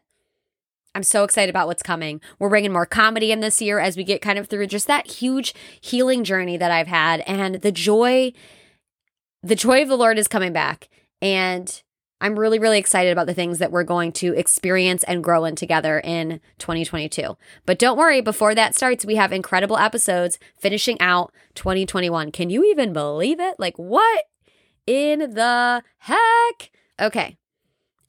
I'm 0.96 1.04
so 1.04 1.24
excited 1.24 1.50
about 1.50 1.68
what's 1.68 1.84
coming. 1.84 2.22
We're 2.40 2.50
bringing 2.50 2.74
more 2.74 2.88
comedy 2.88 3.32
in 3.32 3.40
this 3.40 3.62
year 3.62 3.78
as 3.78 3.96
we 3.96 4.04
get 4.04 4.22
kind 4.22 4.40
of 4.40 4.48
through 4.48 4.66
just 4.68 4.88
that 4.88 5.06
huge 5.06 5.54
healing 5.80 6.24
journey 6.24 6.58
that 6.58 6.72
I've 6.72 6.88
had. 6.88 7.20
And 7.28 7.56
the 7.56 7.72
joy, 7.72 8.34
the 9.44 9.56
joy 9.56 9.84
of 9.84 9.90
the 9.90 9.98
Lord 9.98 10.18
is 10.18 10.28
coming 10.28 10.54
back. 10.54 10.90
And 11.22 11.84
I'm 12.20 12.40
really, 12.40 12.58
really 12.58 12.80
excited 12.80 13.12
about 13.12 13.28
the 13.28 13.34
things 13.34 13.60
that 13.60 13.72
we're 13.72 13.84
going 13.84 14.12
to 14.14 14.34
experience 14.34 15.04
and 15.04 15.24
grow 15.24 15.46
in 15.46 15.56
together 15.56 16.00
in 16.04 16.40
2022. 16.58 17.38
But 17.66 17.78
don't 17.78 17.98
worry, 17.98 18.22
before 18.22 18.56
that 18.56 18.76
starts, 18.76 19.06
we 19.06 19.16
have 19.16 19.32
incredible 19.32 19.78
episodes 19.78 20.40
finishing 20.58 21.00
out 21.00 21.32
2021. 21.56 22.32
Can 22.32 22.50
you 22.50 22.64
even 22.66 22.92
believe 22.92 23.40
it? 23.40 23.60
Like, 23.60 23.78
what 23.78 24.26
in 24.88 25.36
the 25.36 25.84
heck? 26.00 26.72
Okay. 27.00 27.38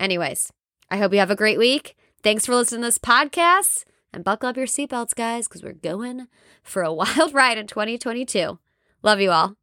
Anyways, 0.00 0.52
I 0.90 0.96
hope 0.96 1.12
you 1.12 1.18
have 1.18 1.30
a 1.30 1.36
great 1.36 1.58
week. 1.58 1.94
Thanks 2.22 2.46
for 2.46 2.54
listening 2.54 2.82
to 2.82 2.88
this 2.88 2.98
podcast. 2.98 3.84
And 4.10 4.24
buckle 4.24 4.48
up 4.48 4.56
your 4.56 4.66
seatbelts, 4.66 5.14
guys, 5.14 5.46
because 5.46 5.62
we're 5.62 5.74
going 5.74 6.28
for 6.62 6.82
a 6.82 6.92
wild 6.94 7.34
ride 7.34 7.58
in 7.58 7.66
2022. 7.66 8.58
Love 9.02 9.20
you 9.20 9.30
all. 9.30 9.56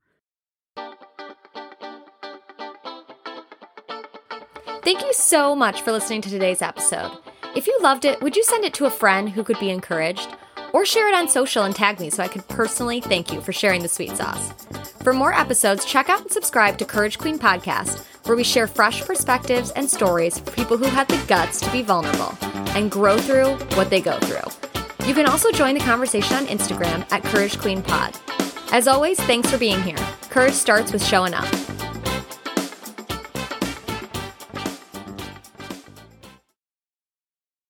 Thank 4.85 5.01
you 5.01 5.13
so 5.13 5.55
much 5.55 5.81
for 5.81 5.91
listening 5.91 6.21
to 6.21 6.29
today's 6.29 6.61
episode. 6.61 7.11
If 7.55 7.65
you 7.65 7.75
loved 7.81 8.05
it, 8.05 8.21
would 8.21 8.35
you 8.35 8.43
send 8.43 8.63
it 8.65 8.75
to 8.75 8.85
a 8.85 8.91
friend 8.91 9.27
who 9.27 9.43
could 9.43 9.59
be 9.59 9.71
encouraged? 9.71 10.29
Or 10.73 10.85
share 10.85 11.09
it 11.09 11.15
on 11.15 11.27
social 11.27 11.63
and 11.63 11.75
tag 11.75 11.99
me 11.99 12.11
so 12.11 12.21
I 12.21 12.27
could 12.27 12.47
personally 12.49 13.01
thank 13.01 13.33
you 13.33 13.41
for 13.41 13.51
sharing 13.51 13.81
the 13.81 13.87
sweet 13.87 14.15
sauce. 14.15 14.51
For 15.01 15.11
more 15.11 15.33
episodes, 15.33 15.85
check 15.85 16.07
out 16.07 16.21
and 16.21 16.31
subscribe 16.31 16.77
to 16.77 16.85
Courage 16.85 17.17
Queen 17.17 17.39
Podcast, 17.39 18.05
where 18.27 18.37
we 18.37 18.43
share 18.43 18.67
fresh 18.67 19.01
perspectives 19.01 19.71
and 19.71 19.89
stories 19.89 20.37
for 20.37 20.51
people 20.51 20.77
who 20.77 20.85
had 20.85 21.07
the 21.07 21.25
guts 21.25 21.59
to 21.61 21.71
be 21.71 21.81
vulnerable 21.81 22.37
and 22.75 22.91
grow 22.91 23.17
through 23.17 23.55
what 23.77 23.89
they 23.89 24.01
go 24.01 24.19
through. 24.19 25.07
You 25.07 25.15
can 25.15 25.25
also 25.25 25.51
join 25.51 25.73
the 25.73 25.83
conversation 25.83 26.37
on 26.37 26.45
Instagram 26.45 27.11
at 27.11 27.23
Courage 27.23 27.57
Queen 27.57 27.81
Pod. 27.81 28.15
As 28.71 28.87
always, 28.87 29.19
thanks 29.21 29.49
for 29.49 29.57
being 29.57 29.81
here. 29.81 29.97
Courage 30.29 30.53
starts 30.53 30.93
with 30.93 31.03
showing 31.03 31.33
up. 31.33 31.47